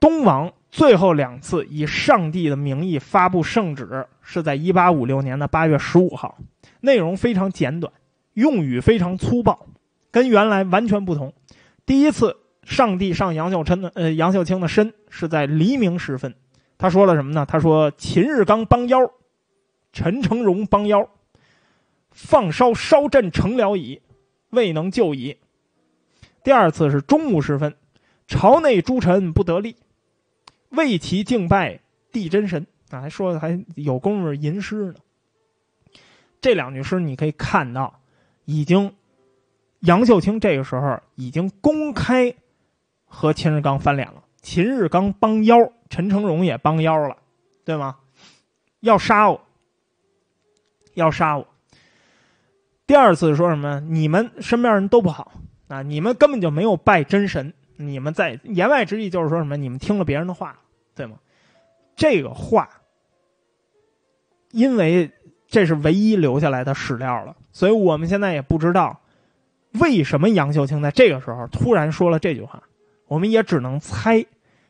[0.00, 6.38] 东王最后两次以上帝的名义发布圣旨，是在一八五六年的八月十五号，
[6.80, 7.92] 内容非常简短，
[8.32, 9.66] 用语非常粗暴，
[10.10, 11.34] 跟原来完全不同。
[11.84, 16.34] 第一次，上帝上杨秀琛的呃杨秀清的身是在黎明时分，
[16.78, 17.44] 他说了什么呢？
[17.46, 18.98] 他说：“秦日刚帮腰，
[19.92, 21.06] 陈成荣帮腰，
[22.12, 24.00] 放烧烧镇成了矣，
[24.48, 25.36] 未能救矣。”
[26.42, 27.74] 第二次是中午时分，
[28.26, 29.76] 朝内诸臣不得力。
[30.72, 34.94] 为其敬拜地真神啊，还说还有功夫吟诗呢。
[36.40, 38.00] 这两句诗你可以看到，
[38.44, 38.94] 已经
[39.80, 42.34] 杨秀清这个时候已经公开
[43.04, 44.24] 和秦日刚翻脸了。
[44.40, 45.56] 秦日刚帮腰，
[45.88, 47.16] 陈成荣也帮腰了，
[47.64, 47.98] 对吗？
[48.80, 49.40] 要杀我，
[50.94, 51.46] 要杀我。
[52.86, 53.78] 第二次说什么？
[53.80, 55.32] 你们身边人都不好
[55.68, 55.82] 啊！
[55.82, 57.54] 你们根本就没有拜真神。
[57.86, 59.56] 你们在言外之意就是说什么？
[59.56, 60.58] 你们听了别人的话。
[60.94, 61.16] 对吗？
[61.96, 62.68] 这个话，
[64.50, 65.10] 因为
[65.48, 69.00] 这是唯一留下来的史料了，所以我们现在也不知道
[69.80, 72.62] 为什么杨秀清在这个时候突然说了这句话。
[73.06, 74.22] 我们也只能猜，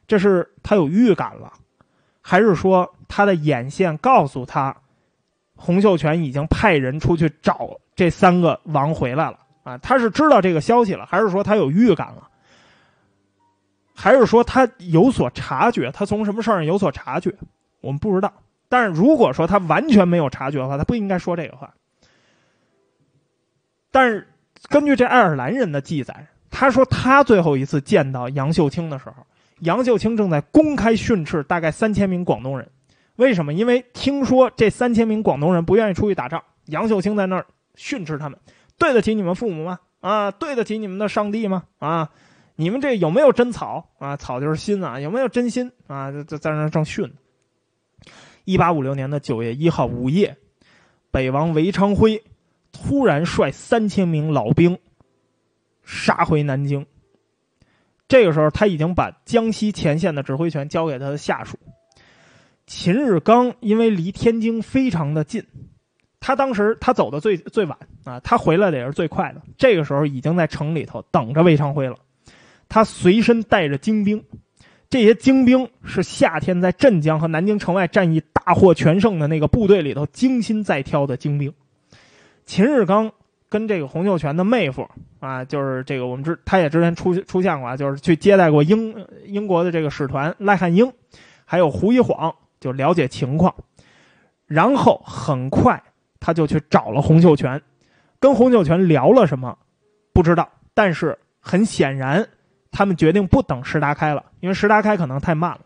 [0.07, 1.53] 这是他有预感了，
[2.21, 4.77] 还是说他的眼线告诉他，
[5.57, 9.77] 洪秀全已经派人出去找这三个王回来了啊？
[9.79, 12.29] 他是知道这个消息了，还是说他有预感了？
[14.03, 17.33] 还是说他有所察觉，他从什么事儿上有所察觉，
[17.81, 18.33] 我们不知道。
[18.69, 21.73] 但是如果说他完全没有察觉的话，他不应该说这个话。
[23.93, 24.27] 但是
[24.69, 29.25] 根据这爱尔兰人的记载，他说他最后一次见到杨秀清的时候，
[29.61, 32.69] 杨秀清正在公开训斥大概三千名广东人。
[33.15, 33.53] 为什么？
[33.53, 37.47] 因为听说这三千名广东人不愿意出去打仗，杨秀清在那儿
[37.77, 38.37] 训斥他们，
[38.77, 39.79] 对得起你们父母吗？
[40.01, 41.63] 啊，对得起你们的上帝吗？
[41.79, 42.11] 啊？
[42.57, 44.17] 你们这有没有真草啊？
[44.17, 46.11] 草就是心啊，有没有真心啊？
[46.25, 47.13] 在在那正训。
[48.45, 50.37] 一八五六年的九月一号午夜，
[51.11, 52.23] 北王韦昌辉
[52.73, 54.79] 突然率三千名老兵
[55.85, 56.87] 杀回南京。
[58.09, 61.57] 这个时候，他已经把江西前线的指挥权交给他的下属
[62.67, 65.47] 秦日刚，因为离天津非常的近，
[66.21, 69.41] 他当时他走的最最晚啊，他回来的也是最快的。
[69.57, 71.97] 这个时候，已经在城里头等着韦昌辉了。
[72.73, 74.25] 他随身带着精兵，
[74.89, 81.53] 这些精兵是夏天在镇江和南京城外战役大获全胜的那个部队里头精心再挑的精兵。
[82.47, 83.13] 秦日刚
[83.51, 84.89] 跟这个洪秀全的妹夫
[85.21, 90.91] 啊，就是这个我们知，他也之前出出现过，就是去接待过英英国的这个使团赖汉英，
[91.45, 93.55] 还有胡一晃，就了解情况。
[94.47, 95.83] 然后很快
[96.21, 97.61] 他就去找了洪秀全，
[98.19, 99.59] 跟洪秀全聊了什么，
[100.15, 102.27] 不知道，但是很显然。
[102.73, 105.61] 他们决定不等石达开了，因为石达开可能太慢了。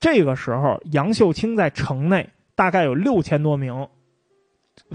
[0.00, 3.88] 这个时候，杨秀清在城内大概有六千多名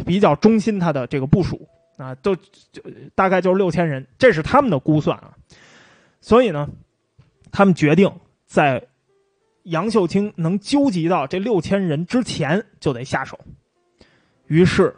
[0.05, 2.83] 比较忠心他的这个部署啊，都就
[3.15, 5.33] 大概就是六千人，这是他们的估算啊。
[6.19, 6.69] 所以呢，
[7.51, 8.11] 他们决定
[8.45, 8.85] 在
[9.63, 13.39] 杨秀清能纠集到这六千人之前就得下手。
[14.47, 14.95] 于是，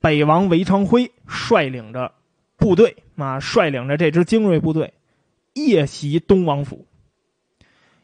[0.00, 2.12] 北王韦昌辉率领着。
[2.68, 4.92] 部队啊，率领着这支精锐部队，
[5.54, 6.86] 夜袭东王府。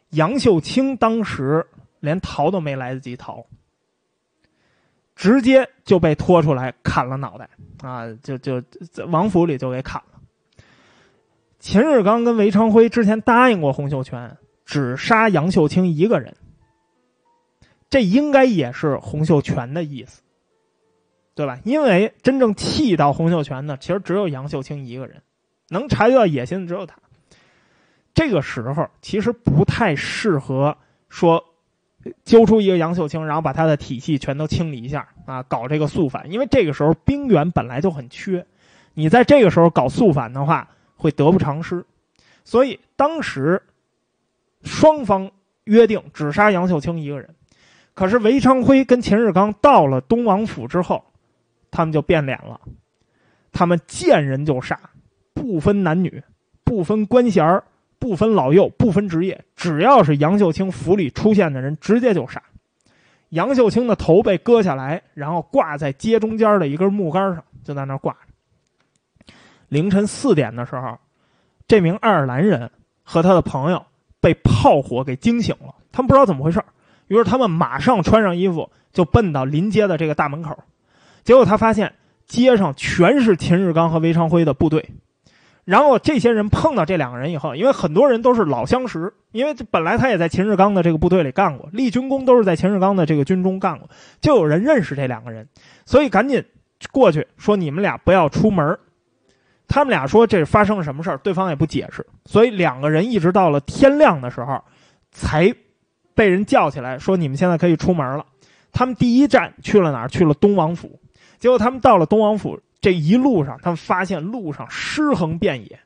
[0.09, 1.67] 杨秀清当时
[2.01, 3.45] 连逃都没来得及逃，
[5.15, 7.51] 直接就被拖出来砍了脑袋
[7.83, 8.11] 啊！
[8.23, 8.59] 就就
[8.91, 10.19] 在王府里就给砍了。
[11.59, 14.35] 秦日刚跟韦昌辉之前答应过洪秀全，
[14.65, 16.35] 只杀杨秀清一个人，
[17.91, 20.23] 这应该也是洪秀全的意思。
[21.35, 21.59] 对吧？
[21.65, 25.21] 因为真正气到洪秀全的，其实只有杨秀清一个人，
[25.69, 26.97] 能察觉到野心的只有他。
[28.15, 30.77] 这个时候其实不太适合
[31.09, 31.45] 说
[32.23, 36.31] 揪出一个杨秀清，然后把他的体系全都清理一下啊，搞这个肃反。
[36.31, 38.47] 因为这个时候兵源本来就很缺，
[38.95, 41.85] 你在这个时候搞肃反的话，会得不偿失。
[42.45, 43.61] 所以当时
[44.63, 45.33] 双方
[45.65, 47.35] 约定只杀杨秀清一个人。
[47.95, 51.05] 可是韦昌辉跟秦日刚到了东王府之后，
[51.75, 52.61] 他们就变脸了，
[53.51, 54.79] 他们见人就杀，
[55.35, 56.23] 不分男女，
[56.63, 57.61] 不分官衔
[57.99, 62.41] 不分老幼，不分职业，只要是杨秀清府里出现的人，直接就杀。
[63.31, 69.35] 杨秀清的头被割下来，然后挂在街中间的一根木杆上，就在那挂着。
[69.67, 70.97] 凌晨四点的时候，
[71.67, 72.71] 这名爱尔兰人
[73.03, 73.85] 和他的朋友
[74.21, 76.63] 被炮火给惊醒了，他们不知道怎么回事
[77.09, 80.57] 于是他们马上穿上衣服，就奔到临街的这个大门口。
[81.25, 81.93] 结果他发现
[82.27, 84.91] 街上全是秦日刚和韦昌辉的部队。
[85.65, 93.89] 然后这些人碰到这两个人以后，因为很多人都是老相识，因为本来他也在秦日刚的这个部队里干过，立军功都是在秦日刚的这个军中干过，
[94.21, 95.49] 就有人认识这两个人，
[95.87, 96.45] 所以赶紧
[96.93, 98.79] 过去说：“你们俩不要出门。”
[99.67, 104.63] 他们俩说：“这发生了什么事儿？”对方也不解释，所以两个人一直到了天亮的时候，
[105.11, 105.55] 才。
[106.17, 108.25] 被人叫起来说：“你们现在可以出门了。”
[108.71, 110.09] 他们第一站去了哪儿？
[110.09, 111.01] 去了东王府。
[111.45, 115.79] 结果他们到了东王府，这一路上，他们发现路上尸横遍野，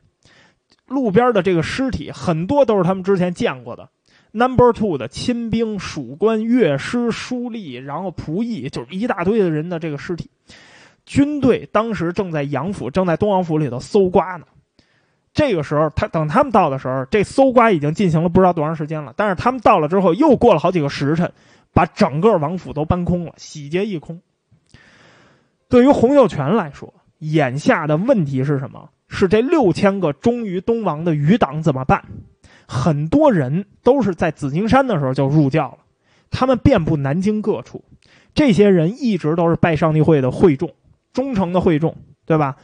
[0.87, 3.89] 路边的这个尸体很多都是他们之前见过的。
[4.31, 10.31] Number two 的亲兵、属官、乐师、书吏，然后仆役，就是一大堆的人的这个尸体。
[11.05, 14.45] 军队当时正在杨府，正在东王府里头搜刮呢。
[15.33, 19.13] 这个时候，他等他们到的时候，这搜刮已经进行了不知道多长时间了。
[19.17, 21.29] 但是他们到了之后，又过了好几个时辰，
[21.73, 24.21] 把整个王府都搬空了，洗劫一空。
[25.69, 28.89] 对于洪秀全来说，眼下的问题是什么？
[29.07, 32.03] 是这六千个忠于东王的余党怎么办？
[32.67, 35.77] 很多人都是在紫金山的时候就入教了，
[36.29, 37.83] 他们遍布南京各处。
[38.33, 40.69] 这些人一直都是拜上帝会的会众，
[41.13, 41.95] 忠诚的会众，
[42.25, 42.57] 对吧？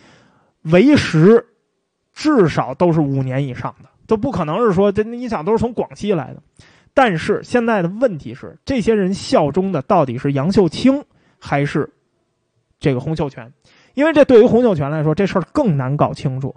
[0.63, 1.45] 为时。
[2.17, 6.41] 至少都是五年以上的，都不可能是说这你想都是从广西来的。
[6.93, 11.03] 但是现在的问题是，这些人效忠的到底是杨秀清
[11.37, 11.91] 还是
[12.79, 13.51] 这个洪秀全？
[13.93, 16.55] 因为这对于洪秀全来说，这事儿更难搞清楚。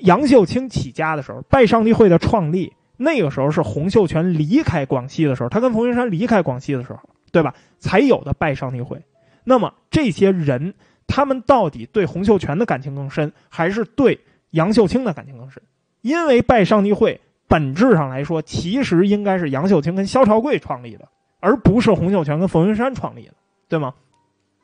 [0.00, 7.00] 杨秀清起家的时候，拜上帝会的创立，那个时候是洪秀全离开广西的时候，他跟冯云山离开广西的时候，
[7.32, 7.54] 对吧？
[7.78, 9.02] 才有的拜上帝会。
[9.44, 10.74] 那么这些人，
[11.06, 14.20] 他们到底对洪秀全的感情更深，还是对？
[14.50, 15.62] 杨秀清的感情更深，
[16.00, 21.06] 因为拜上帝会本质上来说，其实应该是杨秀清跟萧朝贵创立的，
[21.40, 23.34] 而不是洪秀全跟冯云山创立的，
[23.68, 23.94] 对吗？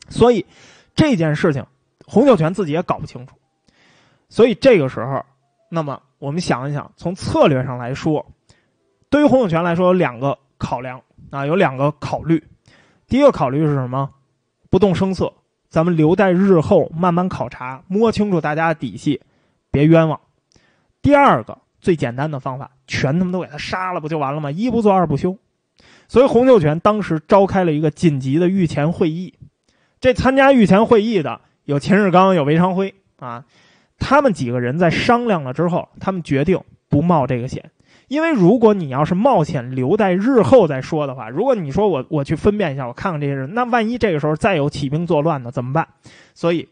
[0.09, 0.45] 所以
[0.95, 1.65] 这件事情，
[2.07, 3.35] 洪秀全自己也搞不清楚。
[4.29, 5.25] 所以这个时候，
[5.69, 8.27] 那么我们想一想，从策略上来说，
[9.11, 11.01] 对于洪秀全来说有两个考量
[11.31, 12.43] 啊，有两个考虑。
[13.07, 14.11] 第一个考虑是什么？
[14.71, 15.33] 不动声色，
[15.69, 19.21] 咱们留待日后慢慢考察，摸清楚大家的底细。
[19.71, 20.21] 别冤枉。
[21.03, 24.51] 第二个最简单的方法，全他妈都给他杀了，不就完了吗？
[24.51, 25.37] 一不做二不休。
[26.09, 29.35] 所以洪秀全当时召开了一个紧急的御前会议。
[30.05, 33.47] 这参加御前会议的有秦日刚，有韦昌辉啊。
[33.99, 37.71] 他们几个人在商量了之后，他们决定不冒这个险。
[38.09, 45.89] 因为如果你要是冒险留在日后再说的话，如果你说我我去分辨一下，我看看这些人，那万一这个时候再有起兵作乱呢，怎么办？
[46.35, 46.69] 所以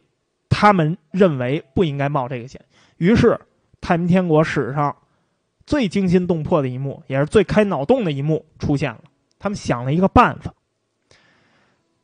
[0.50, 2.60] 他们认为不应该冒这个险。
[2.98, 3.40] 于是，
[3.80, 4.94] 太平天国史上
[5.64, 9.00] 最惊心动魄的一幕，也是最开脑洞的一幕出现了。
[9.38, 10.52] 他们想了一个办法。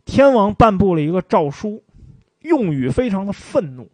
[0.09, 1.85] 天王颁布了一个诏书，
[2.41, 3.91] 用语非常的愤怒。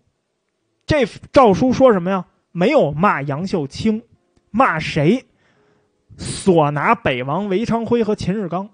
[0.87, 2.27] 这诏书说什么呀？
[2.53, 4.05] 没有骂杨秀清，
[4.53, 5.27] 骂谁？
[6.17, 8.71] 索拿北王韦昌辉和秦日刚，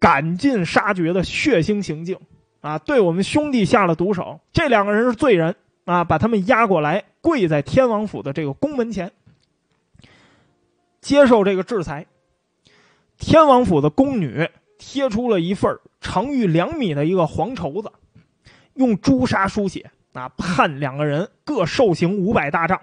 [0.00, 2.18] 赶尽杀绝的血腥行径
[2.60, 2.78] 啊！
[2.78, 5.54] 对我们兄弟下了毒手，这两个人是罪人。
[5.84, 6.02] 啊！
[6.02, 9.12] 把他们押过来，跪在天王府的这个宫门前，
[11.00, 12.06] 接受这个制裁。
[13.18, 14.48] 天王府的宫女
[14.78, 17.90] 贴出了一份长逾两米的一个黄绸子，
[18.74, 22.80] 用朱砂书写，啊，判两个人各受刑五百大杖。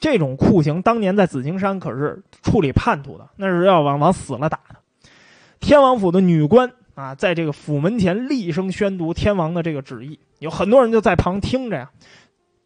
[0.00, 4.76] 这种酷刑当年在紫金山可是处理叛徒的，那是要往往死了打的。
[5.60, 11.90] 天王府的女官啊，在这个府门前厉声宣读天王的这个旨意，有很多人就在旁听着呀。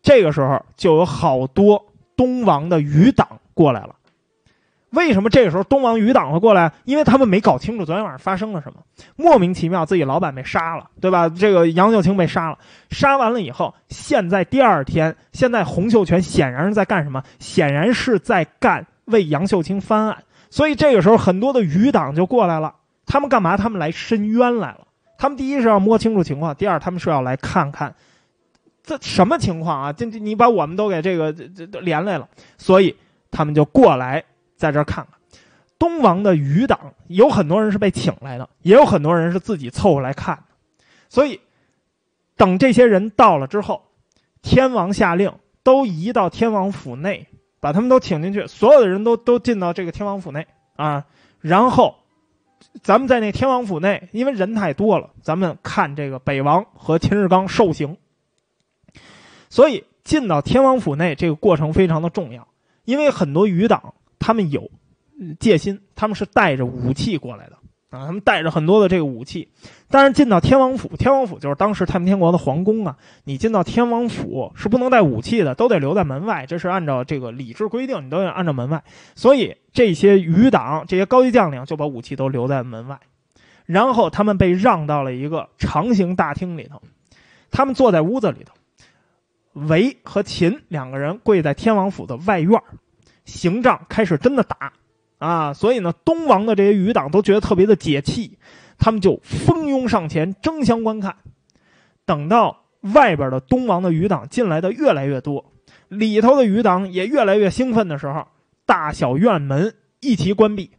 [0.01, 1.85] 这个时候就有好多
[2.17, 3.96] 东王的余党过来了。
[4.91, 6.72] 为什么这个时候东王余党会过来？
[6.84, 8.80] 因为他们没搞清楚昨天晚上发生了什么，
[9.16, 11.28] 莫名其妙自己老板被杀了，对吧？
[11.28, 12.59] 这个杨秀清被杀了，
[12.91, 17.22] 杀完了以后，现在第二天，现在洪秀全显然是在干什么？
[17.39, 20.22] 显然是在干为杨秀清翻案。
[20.49, 22.74] 所以这个时候很多的余党就过来了，
[23.05, 23.57] 他们干嘛？
[23.57, 24.87] 他们来申冤来了。
[25.18, 27.95] 他们第一是要摸清楚情况，第二他们是要来看看。
[28.84, 29.93] 这什么情况啊？
[29.93, 32.97] 这这你把我们都给这个这这连累了，所以
[33.32, 34.22] 他们就过来
[34.57, 35.19] 在这看看。
[35.79, 40.43] 东王的余党有很多人是被请来的，也有很多人是自己凑过来看的。
[41.09, 41.41] 所以，
[42.37, 43.83] 等这些人到了之后，
[44.41, 45.33] 天王下令
[45.63, 47.27] 都移到天王府内，
[47.61, 50.47] 把他们都请进去，所有的人都都进到这个天王府内
[50.77, 51.05] 啊。
[51.41, 51.97] 然后，
[52.83, 57.99] 咱们在那天王府内，因为人太多了，咱们看这个北王和秦日刚受刑。
[59.51, 62.49] 所以进到天王府内这个过程非常的重要，
[62.85, 64.71] 因为很多余党他们有。
[65.41, 67.57] 戒心，他们是带着武器过来的
[67.89, 69.49] 啊，他们带着很多的这个武器。
[69.89, 72.99] 但是进到天王府，天王府就是当时太平天国的皇宫啊。
[73.25, 78.85] 你进到天王府是不能带武器的，都得留在门外，这是按照这个礼制规定，你都得按照门外。
[79.14, 83.01] 所以这些余党、这些高级将领就把武器都留在门外，
[83.64, 86.83] 然后他们被让到了一个长形大厅里头，
[87.51, 88.53] 他们坐在屋子里头，
[89.67, 92.61] 韦和秦两个人跪在天王府的外院，
[93.27, 94.72] 行仗开始真的打。
[95.18, 98.37] 啊，所以呢，东王的这些余党都觉得特别的解气，
[98.77, 101.16] 他们就蜂拥上前争相观看。
[102.05, 102.64] 等到
[102.95, 105.53] 外边的东王的余党进来的越来越多，
[105.89, 108.29] 里头的余党也越来越兴奋的时候，
[108.66, 110.70] 大小院门一齐关闭。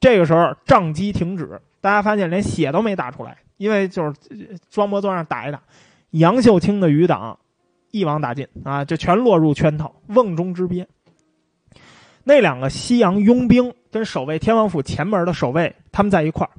[0.00, 5.62] 这个时候，仗机停止，大家发现连血都没打出来，因为就是双摩座上打一打。
[6.10, 7.38] 杨秀清的余党
[7.90, 10.88] 一网打尽啊，就全落入圈套，瓮中之鳖。
[12.24, 16.50] 那两个西洋佣兵跟守卫天王府前门的守卫，他们在一块儿。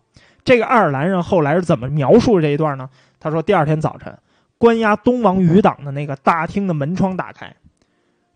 [0.43, 2.89] 这个爱尔兰人后来是怎么描述这一段呢？
[3.19, 4.15] 他说：第二天早晨，
[4.59, 7.51] 关押东王余党的那个大厅的门窗打开，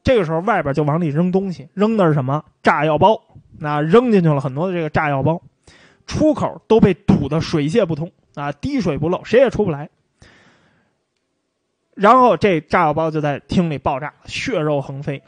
[0.04, 2.44] 这个时候外边就往里扔东西，扔的是什么？
[2.64, 3.22] 炸药包。
[3.60, 5.40] 那扔进去了很多的这个炸药包，
[6.08, 9.90] 出口都被堵得水泄不通啊，滴水不漏，谁也出不来。
[11.94, 15.22] 然后这炸药包就在厅里爆炸，血肉横飞。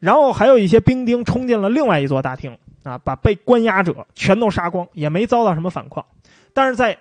[0.00, 6.04] 然后还有一些兵丁冲进了另外一座大厅啊，把被关押者全都杀光，也没遭到什么反抗。
[6.52, 6.96] 但是在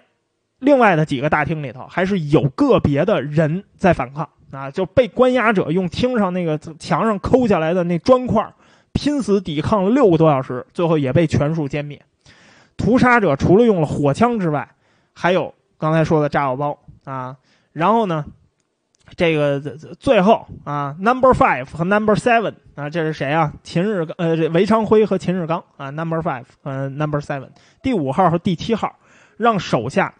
[0.59, 8.51] 另外的几个大厅里头，还是有个别的人在反抗啊，就被关押者用厅上那个墙上抠下来的那砖块
[8.93, 12.01] 拼死抵抗了六个多小时，最后也被全数歼灭。
[12.75, 14.67] 屠杀者除了用了火枪之外，
[15.13, 17.37] 还有刚才说的炸药包啊。
[17.73, 18.25] 然后呢？
[19.15, 19.59] 这个
[19.99, 23.53] 最后啊，Number Five 和 Number Seven 啊，这是谁啊？
[23.63, 27.49] 秦日呃，这韦昌辉和秦日刚啊，Number Five 呃，Number Seven
[27.81, 28.97] 第五号和第七号，
[29.37, 30.13] 让手下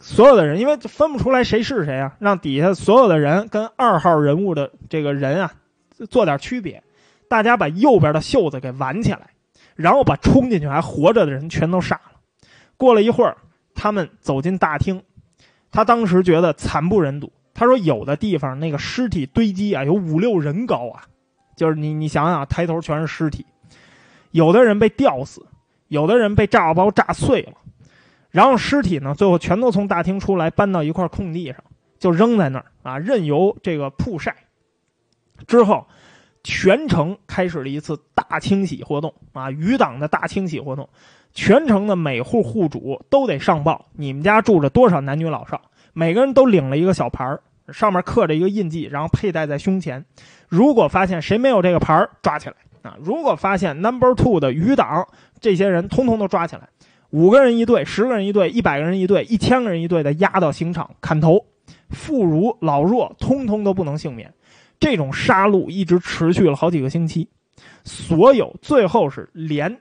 [0.00, 5.52] 所有的人，因为分不出来谁是谁啊，让底下所有的人跟二号人物的这个人啊
[6.10, 6.82] 做点区别，
[7.28, 9.30] 大家把右边的袖子给挽起来，
[9.76, 12.18] 然后把冲进去还活着的人全都杀了。
[12.76, 13.36] 过了一会儿，
[13.72, 15.00] 他们走进大厅，
[15.70, 17.32] 他当时觉得惨不忍睹。
[17.54, 21.04] 他说：“有的地方那个尸体堆积啊，有五六人高啊，
[21.54, 23.46] 就是你你想想，抬头全是尸体。
[24.32, 25.46] 有的人被吊死，
[25.86, 27.52] 有的人被炸药包炸碎了，
[28.30, 31.62] 然后尸体呢，最后全都从大厅出来，搬到一块空地上，
[32.00, 34.34] 就扔在那儿啊，任由这个曝晒。
[35.46, 35.86] 之后，
[36.42, 40.88] 全城开始了一次大清洗活动啊，余党的大清洗活动，
[41.32, 45.62] 全城的每户户主都得上报你们家住着多少男女老少。”
[45.94, 47.40] 每个人都领了一个小牌儿，
[47.72, 50.04] 上面刻着一个印记，然后佩戴在胸前。
[50.48, 52.96] 如果发现谁没有这个牌儿，抓起来啊！
[53.00, 55.06] 如果发现 Number Two 的余党，
[55.40, 56.68] 这些人通通都抓起来。
[57.10, 61.46] 五个人一队，十个人一队，一百个人一队，一千个人一队的押到刑场砍头，
[61.90, 64.34] 妇孺老弱通通都不能幸免。
[64.80, 67.28] 这种杀戮一直持续了好几个星期，
[67.84, 69.78] 所有最后是连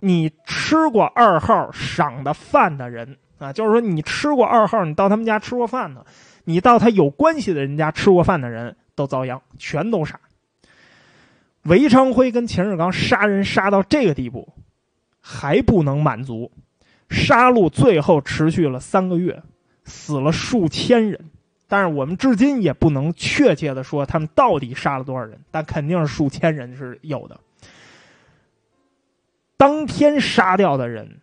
[0.00, 3.18] 你吃过二号赏的饭的人。
[3.44, 6.04] 啊，就是说，你吃过二号，你到他们家吃过饭的，
[6.44, 10.18] 你到他有关系的人家吃过饭的人都遭殃，全都杀。
[11.62, 14.48] 韦昌辉跟秦日刚杀人杀到这个地步，
[15.20, 16.52] 还不能满足，
[17.08, 19.42] 杀戮最后持续了三个月，
[19.84, 21.30] 死了数千人，
[21.68, 27.40] 但是我们至今也不能确切的说他们到底杀了多少人，但肯定是数千人是有的。
[29.56, 31.20] 当天杀掉的人，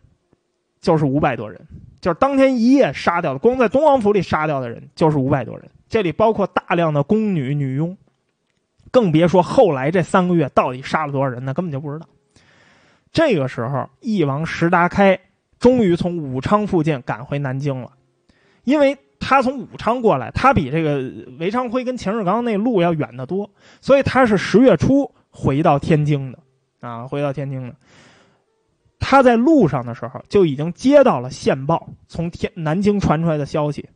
[0.79, 1.61] 就是五百多人。
[2.01, 7.95] 就是当天一夜杀掉的，光在东王府里杀掉的人就是五百多人，这里包括大量的宫女、女佣，
[8.89, 11.53] 更别说后来这三个月到底杀了多少人呢？
[11.53, 12.07] 根本就不知道。
[13.13, 15.19] 这个时候，翼王石达开
[15.59, 17.91] 终于从武昌附近赶回南京了，
[18.63, 21.03] 因为他从武昌过来，他比这个
[21.37, 23.47] 韦昌辉跟秦日刚那路要远得多，
[23.79, 26.39] 所以他是十月初回到天津的，
[26.79, 27.75] 啊，回到天津的。
[29.01, 33.89] 他在路上的时候就已经接到了线报，从天南京传出来的消息，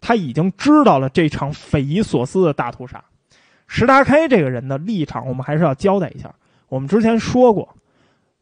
[0.00, 3.04] 他已经知道了这场匪夷所思的大屠杀。
[3.66, 6.34] 石达开这个人的立场，我们还是要交代一下。
[6.68, 7.76] 我们之前说过，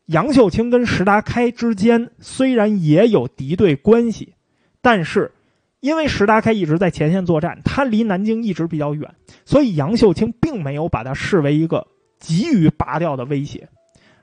[0.06, 4.34] 杨秀清跟石达开之间虽然也有敌对关系，
[4.80, 5.32] 但是
[5.80, 9.12] 因为石达开一直在前线作战，他离南京一直比较远，
[9.44, 11.86] 所以杨秀清并没有把他视为一个
[12.18, 13.68] 急于拔掉的威胁。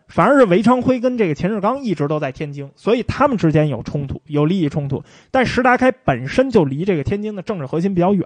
[0.07, 5.03] 反而是韦昌辉跟这个秦志刚一直都在天津，所以他们之间有冲突，有利益冲突。
[5.31, 8.25] 但石达开本身就离这个天津的政治核心比较远，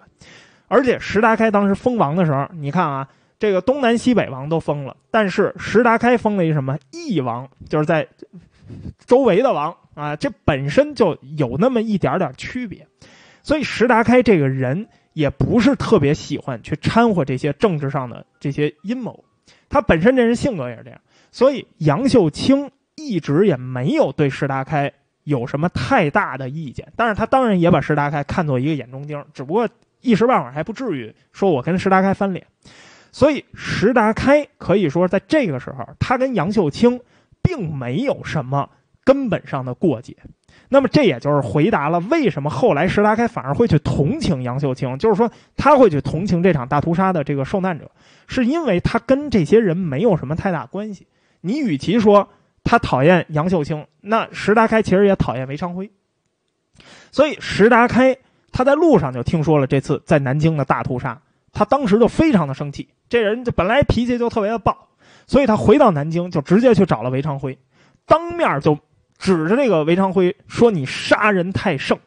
[0.68, 3.08] 而且石达开当时封王的时候，你看啊，
[3.40, 8.08] 这个东南西北王都封了，但是石达开封了一什么义王，就是在
[9.06, 12.88] 周围的王啊，这本身就有那么一点点区别。
[13.42, 19.26] 所以石达开这个人也不是特别喜欢去掺和这些政治上的这些阴谋，
[19.68, 21.02] 他本身这人性格也是这样。
[21.32, 24.92] 所以杨秀清一直也没有对石达开
[25.24, 29.68] 有什么太大的意见，但是他当然也把石达开看作一个眼中钉，只不过
[30.02, 32.46] 一时半会儿还不至于说我跟石达开翻脸。
[33.12, 37.00] 所以石达开可以说在这个时候，他跟杨秀清
[37.42, 38.70] 并没有什么
[39.04, 40.16] 根本上的过节。
[40.70, 47.92] 那么这也就是回答了为什么后来石达开反而会去同情杨秀清，就是说他会去同情这场大屠杀的这个受难者，
[48.28, 51.06] 是因为他跟这些人没有什么太大关系。
[51.42, 52.30] 你与其说
[52.64, 55.92] 他讨厌杨秀清，那石达开其实也讨厌韦昌辉。
[57.12, 58.18] 所以石达开
[58.52, 62.88] 他在路上就听说了这次在南京的大屠杀，他当时就非常的生气。
[63.10, 64.88] 这人就本来脾气就特别的暴，
[65.28, 67.58] 所以他回到南京就直接去找了韦昌辉，
[68.06, 68.78] 当面就
[69.18, 72.00] 指着这个韦昌辉说：“你杀人太盛，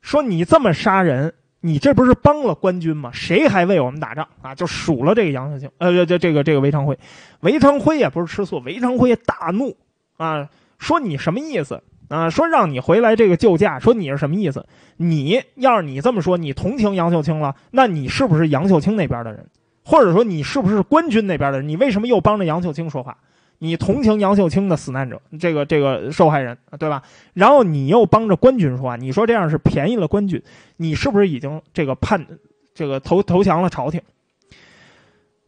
[0.00, 1.34] 说你这么杀人。”
[1.66, 3.10] 你这不是帮了官军吗？
[3.10, 4.54] 谁还为我们打仗啊？
[4.54, 6.98] 就数了这个杨秀清，呃，这这个这个韦昌辉，
[7.40, 9.74] 韦昌辉也不是吃素，韦昌辉大怒
[10.18, 12.28] 啊，说你什么意思啊？
[12.28, 14.66] 说让你回来这个救驾，说你是什么意思？
[14.98, 19.46] 你要是你这么说，你同情杨秀清了，那你是不是杨秀清那边的人？
[19.86, 21.66] 或者说你是不是官军那边的人？
[21.66, 23.16] 你为什么又帮着杨秀清说话？
[23.58, 27.02] 你同情杨秀清的死难者，这个这个受害人，对吧？
[27.32, 30.42] 然后你又帮着官军说话，你说这样是便宜了官军，
[30.76, 32.26] 你是不是已经这个叛，
[32.74, 34.02] 这个投投降了朝廷？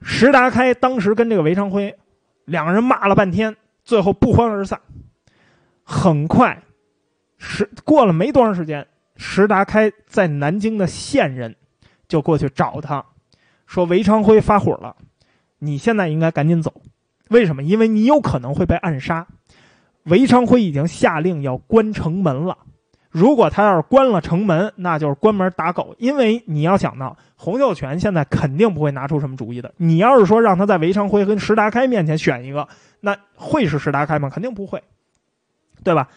[0.01, 1.95] 石达开当时跟这个韦昌辉
[2.45, 4.81] 两个人骂了半天，最后不欢而散。
[5.83, 6.63] 很快，
[7.39, 11.55] 石过了没多长时间，石达开在南京的线人
[12.09, 13.05] 就过去找他，
[13.67, 14.97] 说韦昌辉发火了，
[15.59, 16.73] 你现在应该赶紧走。
[17.29, 17.63] 为什么？
[17.63, 19.27] 因为你有可能会被暗杀。
[20.05, 22.59] 韦昌辉已经下令要关城门了。
[23.11, 25.97] 如果他要是关了城门，那就是关门打狗。
[25.99, 29.73] 因为你要想到，洪秀全现在肯定不会拿出什么主意的。
[29.79, 32.69] 你要是说让他在韦昌辉跟石达开面前选一个，
[33.01, 34.29] 那会是石达开吗？
[34.29, 34.83] 肯定不会，
[35.83, 36.09] 对吧？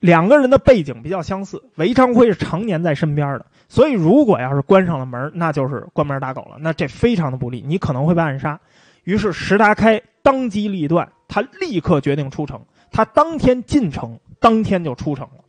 [0.00, 6.56] 两个人的背景比较相似，韦昌辉是常年在身边的，所以如果要是关上了门，那就是关门打狗了。
[6.60, 8.58] 那这非常的不利，你可能会被暗杀。
[9.06, 12.60] 于是石达开当机立断，他立刻决定出城。
[12.90, 15.44] 他当天进城，当天就出城了。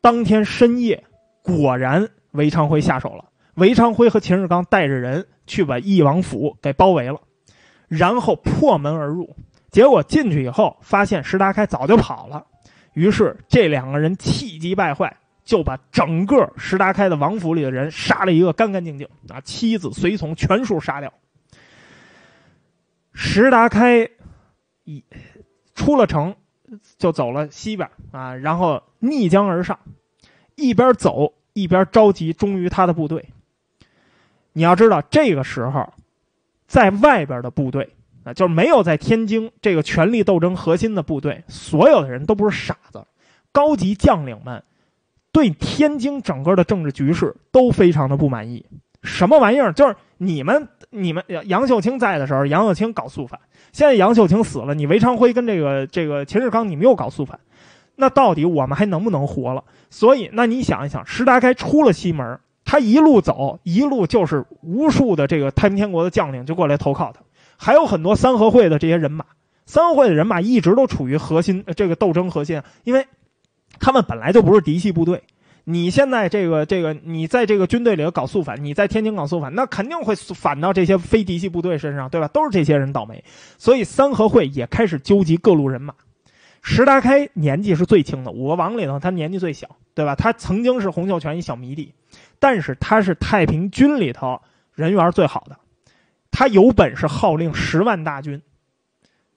[0.00, 1.04] 当天深夜，
[1.42, 3.26] 果然韦昌辉下手了。
[3.56, 7.20] 韦昌辉和秦世刚带着人去把义王府给包围了，
[7.88, 9.36] 然后破门而入。
[9.70, 12.46] 结果进去以后，发现石达开早就跑了。
[12.94, 15.14] 于是这两个人气急败坏，
[15.44, 21.12] 就把整个石达开的王府里的人杀了一个干干净净，啊，妻子随从全数杀掉。
[23.18, 24.10] 石达开
[24.84, 25.02] 一
[25.74, 26.36] 出了城，
[26.98, 29.78] 就走了西边啊，然后逆江而上，
[30.54, 33.30] 一边走一边召集忠于他的部队。
[34.52, 35.94] 你要知道，这个时候，
[36.66, 43.06] 在外边的部队啊，就是没有在天津这个权力斗争核心的部队，所有的人都不是傻子，
[43.50, 44.62] 高级将领们
[45.32, 48.66] 对天津整个的政治局势都非常的不满意。
[49.02, 49.72] 什么玩意儿？
[49.72, 50.68] 就是你们。
[50.90, 53.38] 你们杨杨秀清在的时候，杨秀清搞肃反。
[53.72, 57.38] 现在杨秀清死了，你韦昌辉跟这个这个秦世刚，你们又搞肃反，
[57.94, 59.62] 那到底我们还能不能活了？
[59.90, 67.20] 所以，那你想一想，石达开出了西门，他一路走，一路就是无数的这个太平天国的将领就过来投靠他，
[67.56, 69.24] 还有很多三合会的这些人马。
[69.66, 73.06] 三合会的人马一直都处于核心这个斗争核心，因为
[73.78, 75.22] 他们本来就不是嫡系部队。
[75.68, 82.28] 你现在这个这个，你在这个军队里头搞肃反，你在天津搞肃反，那肯定会反到这些非嫡系部队身上，对吧？
[82.28, 83.24] 都是这些人倒霉，
[83.58, 85.92] 所以三合会也开始纠集各路人马。
[86.62, 90.14] 石达开年纪是最轻的，五个王里头他年纪最小，对吧？
[90.14, 91.92] 他曾经是洪秀全一小迷弟，
[92.38, 94.40] 但是他是太平军里头
[94.72, 95.56] 人缘最好的，
[96.30, 98.40] 他有本事号令十万大军，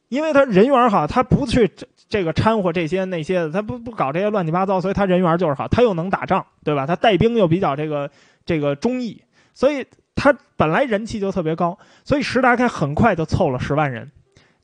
[0.10, 1.72] 因为他人缘好，他不去
[2.10, 6.88] 这个掺和这些那些的，他不不搞这些乱七八糟，所以他人缘就是好，他又能打仗，对吧？
[6.88, 8.10] 他带兵又比较这个
[8.46, 9.24] 这个忠义，
[9.54, 14.12] 所以他本来人气就特别高，所以石达开很快就凑了十万人。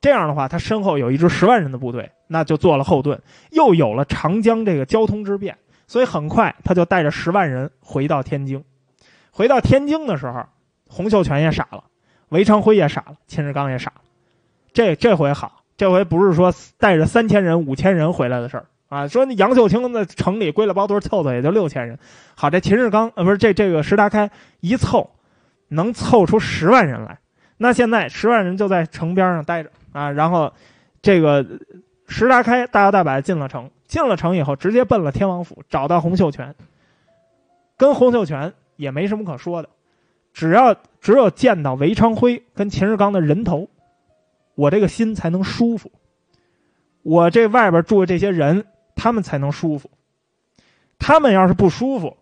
[0.01, 5.55] 这样的话，他身后有一支十万人的部队，那就做了后盾，又有了长江这个交通之便，
[5.85, 8.63] 所以很快他就带着十万人回到天津。
[9.29, 10.43] 回到天津的时候，
[10.87, 11.83] 洪秀全也傻了，
[12.29, 14.01] 韦昌辉也傻了，秦志刚也傻了。
[14.73, 15.61] 这这回好。
[15.77, 19.07] 这回不是说带着三千人、五千人回来的事儿啊！
[19.07, 21.99] 说那杨秀清在城里归了包堆凑凑也就六千人。
[22.35, 24.31] 好，这秦始刚呃不是这这个石达开
[24.61, 25.09] 一凑，
[25.67, 27.19] 能凑出十万人来。
[27.57, 30.53] 那现在十万人就在城边上待着啊，然后
[31.01, 31.45] 这个
[32.07, 36.55] 石达开大摇大摆进了城，进了城以后直接奔了天王府，找到洪秀全，
[37.75, 39.67] 跟洪秀全也没什么可说的，
[40.31, 43.67] 只要只有见到韦昌辉跟秦始刚的人头。
[44.55, 45.91] 我这个心才能舒服，
[47.03, 48.65] 我这外边住的这些人，
[48.95, 49.91] 他们才能舒服。
[50.97, 52.15] 他们要是不舒服，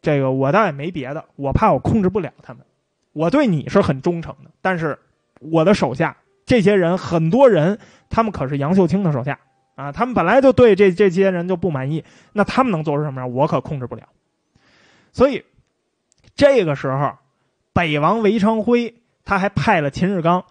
[0.00, 2.64] 这个我倒也没别的，我怕我控制不了他们。
[3.12, 4.98] 我对你是很忠诚的，但是
[5.40, 6.16] 我的手下
[6.46, 9.38] 这些人，很多人他们可是杨秀清的手下
[9.74, 12.02] 啊，他们本来就对这这些人就不满意，
[12.32, 14.08] 那他们能做出什么样，我可控制不了。
[15.12, 15.44] 所以
[16.34, 17.18] 这个时候，
[17.74, 18.94] 北王韦昌辉
[19.26, 20.44] 他还派了秦日刚。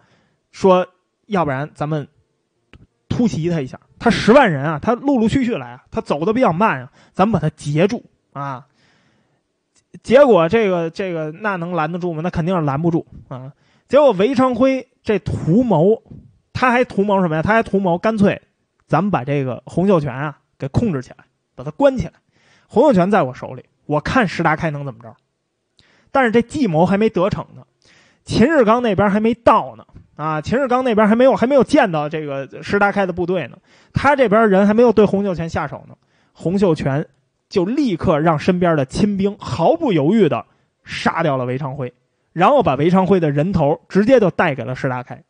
[0.52, 0.86] 说，
[1.26, 2.06] 要不然咱们
[3.08, 3.78] 突袭他一下。
[3.98, 8.66] 他十万人啊，他陆陆续续来啊，他走的比较慢啊，咱们把他截住啊。
[10.02, 12.20] 结果这个这个那能拦得住吗？
[12.24, 13.52] 那肯定是拦不住啊。
[13.86, 16.02] 结果韦昌辉这图谋，
[16.52, 17.42] 他还图谋什么呀？
[17.42, 18.42] 他还图谋干脆，
[18.88, 21.24] 咱们把这个洪秀全啊给控制起来，
[21.54, 22.14] 把他关起来。
[22.66, 25.14] 洪秀全在我手里，我看石达开能怎么着。
[26.10, 27.64] 但是这计谋还没得逞呢，
[28.24, 29.86] 秦日刚那边还没到呢。
[30.14, 33.56] 啊，秦日刚那边还没有还没有见到这个石达开的部队呢，
[33.92, 35.96] 他这边人还没有对洪秀全下手呢，
[36.32, 37.06] 洪秀全
[37.48, 40.44] 就立刻让身边的亲兵毫不犹豫的
[40.84, 41.92] 杀掉了韦昌辉，
[42.32, 45.24] 然后把韦昌辉的人头直接就带给了石达开，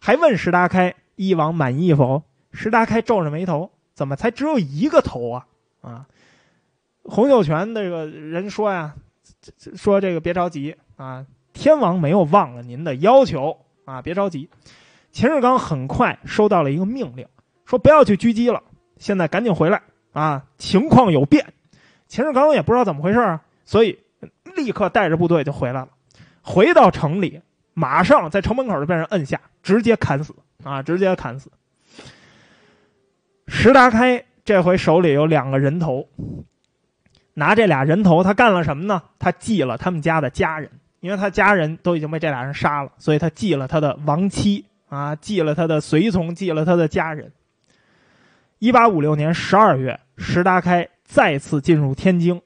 [0.00, 2.22] 还问石达开一王满意否？
[2.52, 5.46] 石达开皱着眉头，怎么才只有一个头啊？
[5.80, 6.06] 啊，
[7.02, 8.94] 洪秀全这个人说呀，
[9.74, 13.58] 说这个别着急啊，天王没有忘了您的要求。
[13.84, 14.48] 啊，别着急，
[15.12, 17.26] 秦始刚很快收到了一个命令，
[17.66, 18.62] 说不要去狙击了，
[18.98, 19.82] 现在赶紧回来
[20.12, 20.44] 啊！
[20.58, 21.52] 情况有变。
[22.06, 23.98] 秦始刚也不知道怎么回事啊，所以
[24.56, 25.88] 立刻带着部队就回来了。
[26.42, 27.40] 回到城里，
[27.74, 30.82] 马上在城门口就被人摁下，直接砍死啊！
[30.82, 31.50] 直接砍死。
[33.46, 36.08] 石达开这回手里有两个人头，
[37.34, 39.02] 拿这俩人头，他干了什么呢？
[39.18, 40.70] 他祭了他们家的家人。
[41.04, 47.30] 因为他家人都已经被这俩人杀了，所以他祭了他的亡妻啊，祭了他的随从，祭了他的家人。
[48.58, 52.40] 一八五六年十二月，石达开再次进入天津，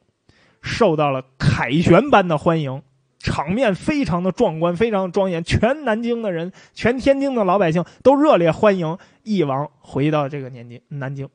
[0.61, 2.83] 受到了凯旋般的欢迎，
[3.21, 5.45] 场面非常的壮观，非常庄严。
[5.45, 11.29] 全南京的人，全天津的老百姓都热烈欢迎义王回到这个年津南京。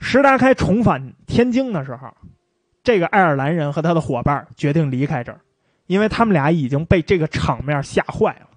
[0.00, 2.14] 石达开重返天津的时候，
[2.82, 5.38] 这个爱尔兰人和他的伙伴决定离开这儿。
[5.86, 8.48] 因为他们俩已经被这个场面吓坏了，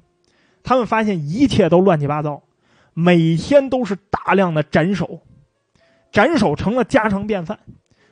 [0.63, 2.41] 他们发现一切都乱七八糟，
[2.93, 5.21] 每天都是大量的斩首，
[6.11, 7.59] 斩首成了家常便饭，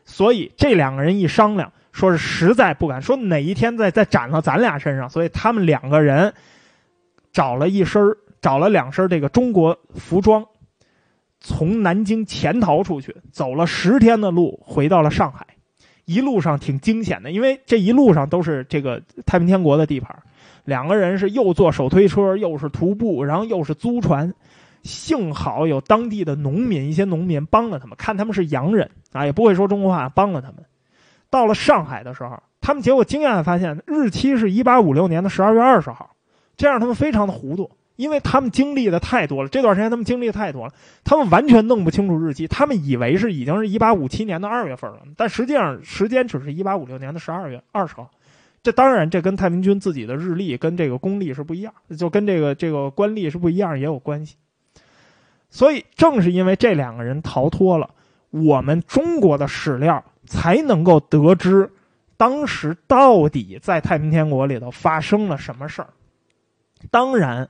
[0.03, 6.33] 所以这两个人一商量，说是实在不敢说哪一天再再斩到咱俩身上，所以他们两个人
[7.31, 10.45] 找了一身找了两身这个中国服装，
[11.39, 15.47] 从南京潜逃出去，走了十天的路，回到了上海。
[16.05, 20.15] 一路上挺惊险的，因为这一路上都是这个太平天国的地盘，
[20.63, 24.33] 两个人是又坐手推车，又是徒步，然后又是租船，
[24.83, 30.57] 幸好有当地的农民，一些农民帮了他们，看他们是洋人啊，也不会说中国话，帮了他们。
[31.29, 36.15] 到了上海的时候，他们结果惊讶的发现，日期是一八五六年的十二月二十号，
[36.55, 37.69] 这让他们非常的糊涂。
[37.95, 40.73] 因为他们经历的太多了，这段时间他们经历的太多了，
[41.05, 42.45] 他们完全弄不清楚日期。
[42.45, 48.11] 他们以为是已经是一八五七年的二月份了，但实际上时间只是一八五六年的十二月二十号。
[48.61, 54.35] 这当然，这跟太平军自己的日历跟这个公历是不一样，就跟这个这个官历是不一样，也有关系。
[55.49, 57.89] 所以，正是因为这两个人逃脱了，
[58.31, 61.71] 我们中国的史料才能够得知
[62.17, 65.87] 当时到底在太平天国里头发生了什么事儿。
[66.91, 67.47] 当然。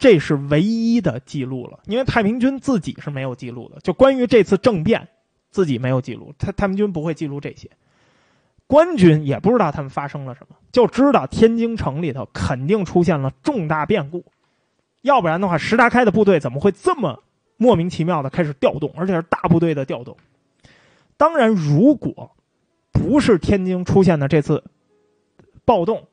[0.00, 3.78] 这是唯一的记录了，因为太平军自己是没有记录的。
[3.82, 5.06] 就关于这次政变，
[5.50, 7.70] 自己没有记录，太太平军不会记录这些。
[8.66, 14.24] 官军也不知道他们发生了什么，就知道天津城里头肯定出现了重大变故，
[15.02, 17.22] 要不然的话，石达开的部队怎么会这么
[17.58, 20.16] 莫名其妙的开始调动，而且是大部队的调动。
[21.18, 22.30] 当然，如果
[22.90, 24.64] 不是天津出现的这次
[25.66, 26.06] 暴动，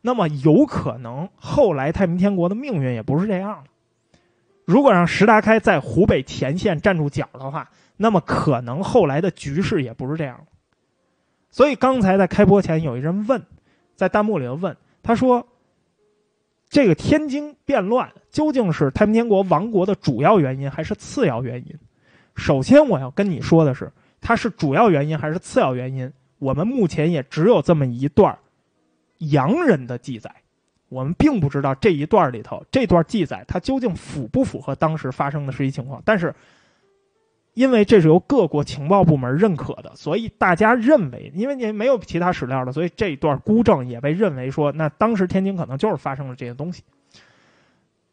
[0.00, 3.64] 那么有可能后来太平天国的命运也不是这样了。
[4.64, 10.38] 如果让石达开在湖北前线站住脚的话，那么可能后来的局势也不是这样。
[11.50, 13.42] 所以刚才在开播前，有一人问，
[13.96, 15.48] 在弹幕里头问他说
[16.68, 21.74] ：“这个天津变乱究竟是太平天国亡国的主要原因，还是次要原因？”
[22.36, 26.12] 首先，我要跟你说的是，它是主要原因还是次要原因？
[26.38, 28.38] 我们目前也只有这么一段
[29.18, 30.34] 洋人的记载，
[30.88, 36.34] 我们并不知道这一段里头这段记载它究竟符不符合当时发生的实际情况，但是。
[37.54, 46.84] 因为这是由各国情报部门认可的，所以大家认为，因为你没有其他史料了，所以这一段孤证也被认为说，那当时天津可能就是发生了这些东西。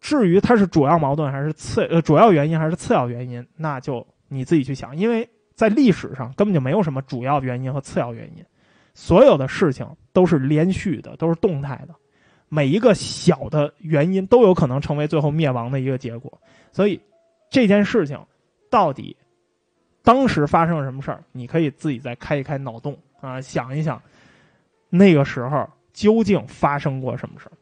[0.01, 4.97] 至于它是主要矛盾还是次呃主要原因还是次要原因，那就你自己去想。
[4.97, 8.43] 因为在历史上根本就没有什么主要原因和次要原因，
[8.95, 11.93] 所有的事情都是连续的，都是动态的，
[12.49, 16.41] 每一个小的原因都有可能成为最后灭亡的一个结果。
[16.71, 16.99] 所以
[17.51, 18.19] 这件事情
[18.71, 19.15] 到底。
[20.01, 21.23] 当时发生了什么事儿？
[21.31, 23.99] 你可以自己再开一开脑洞啊，想一想，
[24.87, 27.57] 那个时候究竟发生过什么事儿。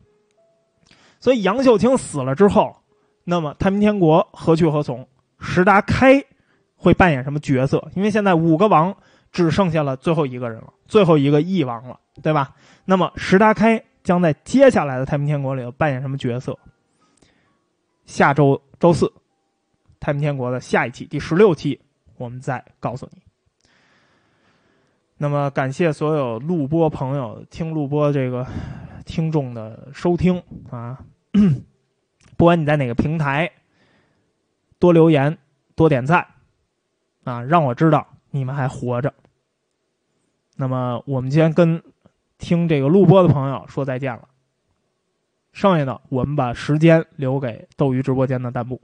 [1.21, 2.75] 所以杨秀清死了之后，
[3.23, 5.07] 那么太平天国何去何从？
[5.39, 6.21] 石达开
[6.75, 7.89] 会扮演什么角色？
[7.95, 8.93] 因为现在五个王
[9.33, 12.55] 只剩下了最后一个人了，最后一个翼王了，对吧？
[12.85, 16.57] 那么石达开将在接下来的太平天国里头扮演什么角色？
[18.05, 19.11] 下周周四，
[19.99, 21.81] 太平天国的下一期第十六期。
[22.17, 23.21] 我们再告诉你。
[25.17, 28.45] 那么，感谢所有录播朋友听录播这个
[29.05, 30.99] 听众的收听啊！
[32.37, 33.51] 不管你在哪个平台，
[34.77, 35.37] 多留言，
[35.75, 36.27] 多点赞
[37.23, 39.13] 啊，让我知道你们还活着。
[40.63, 41.83] 那么，我们今天跟
[42.37, 44.29] 听这个录播的朋友说再见了。
[45.51, 48.79] 剩下的，我们把时间留给斗鱼直播间的弹幕。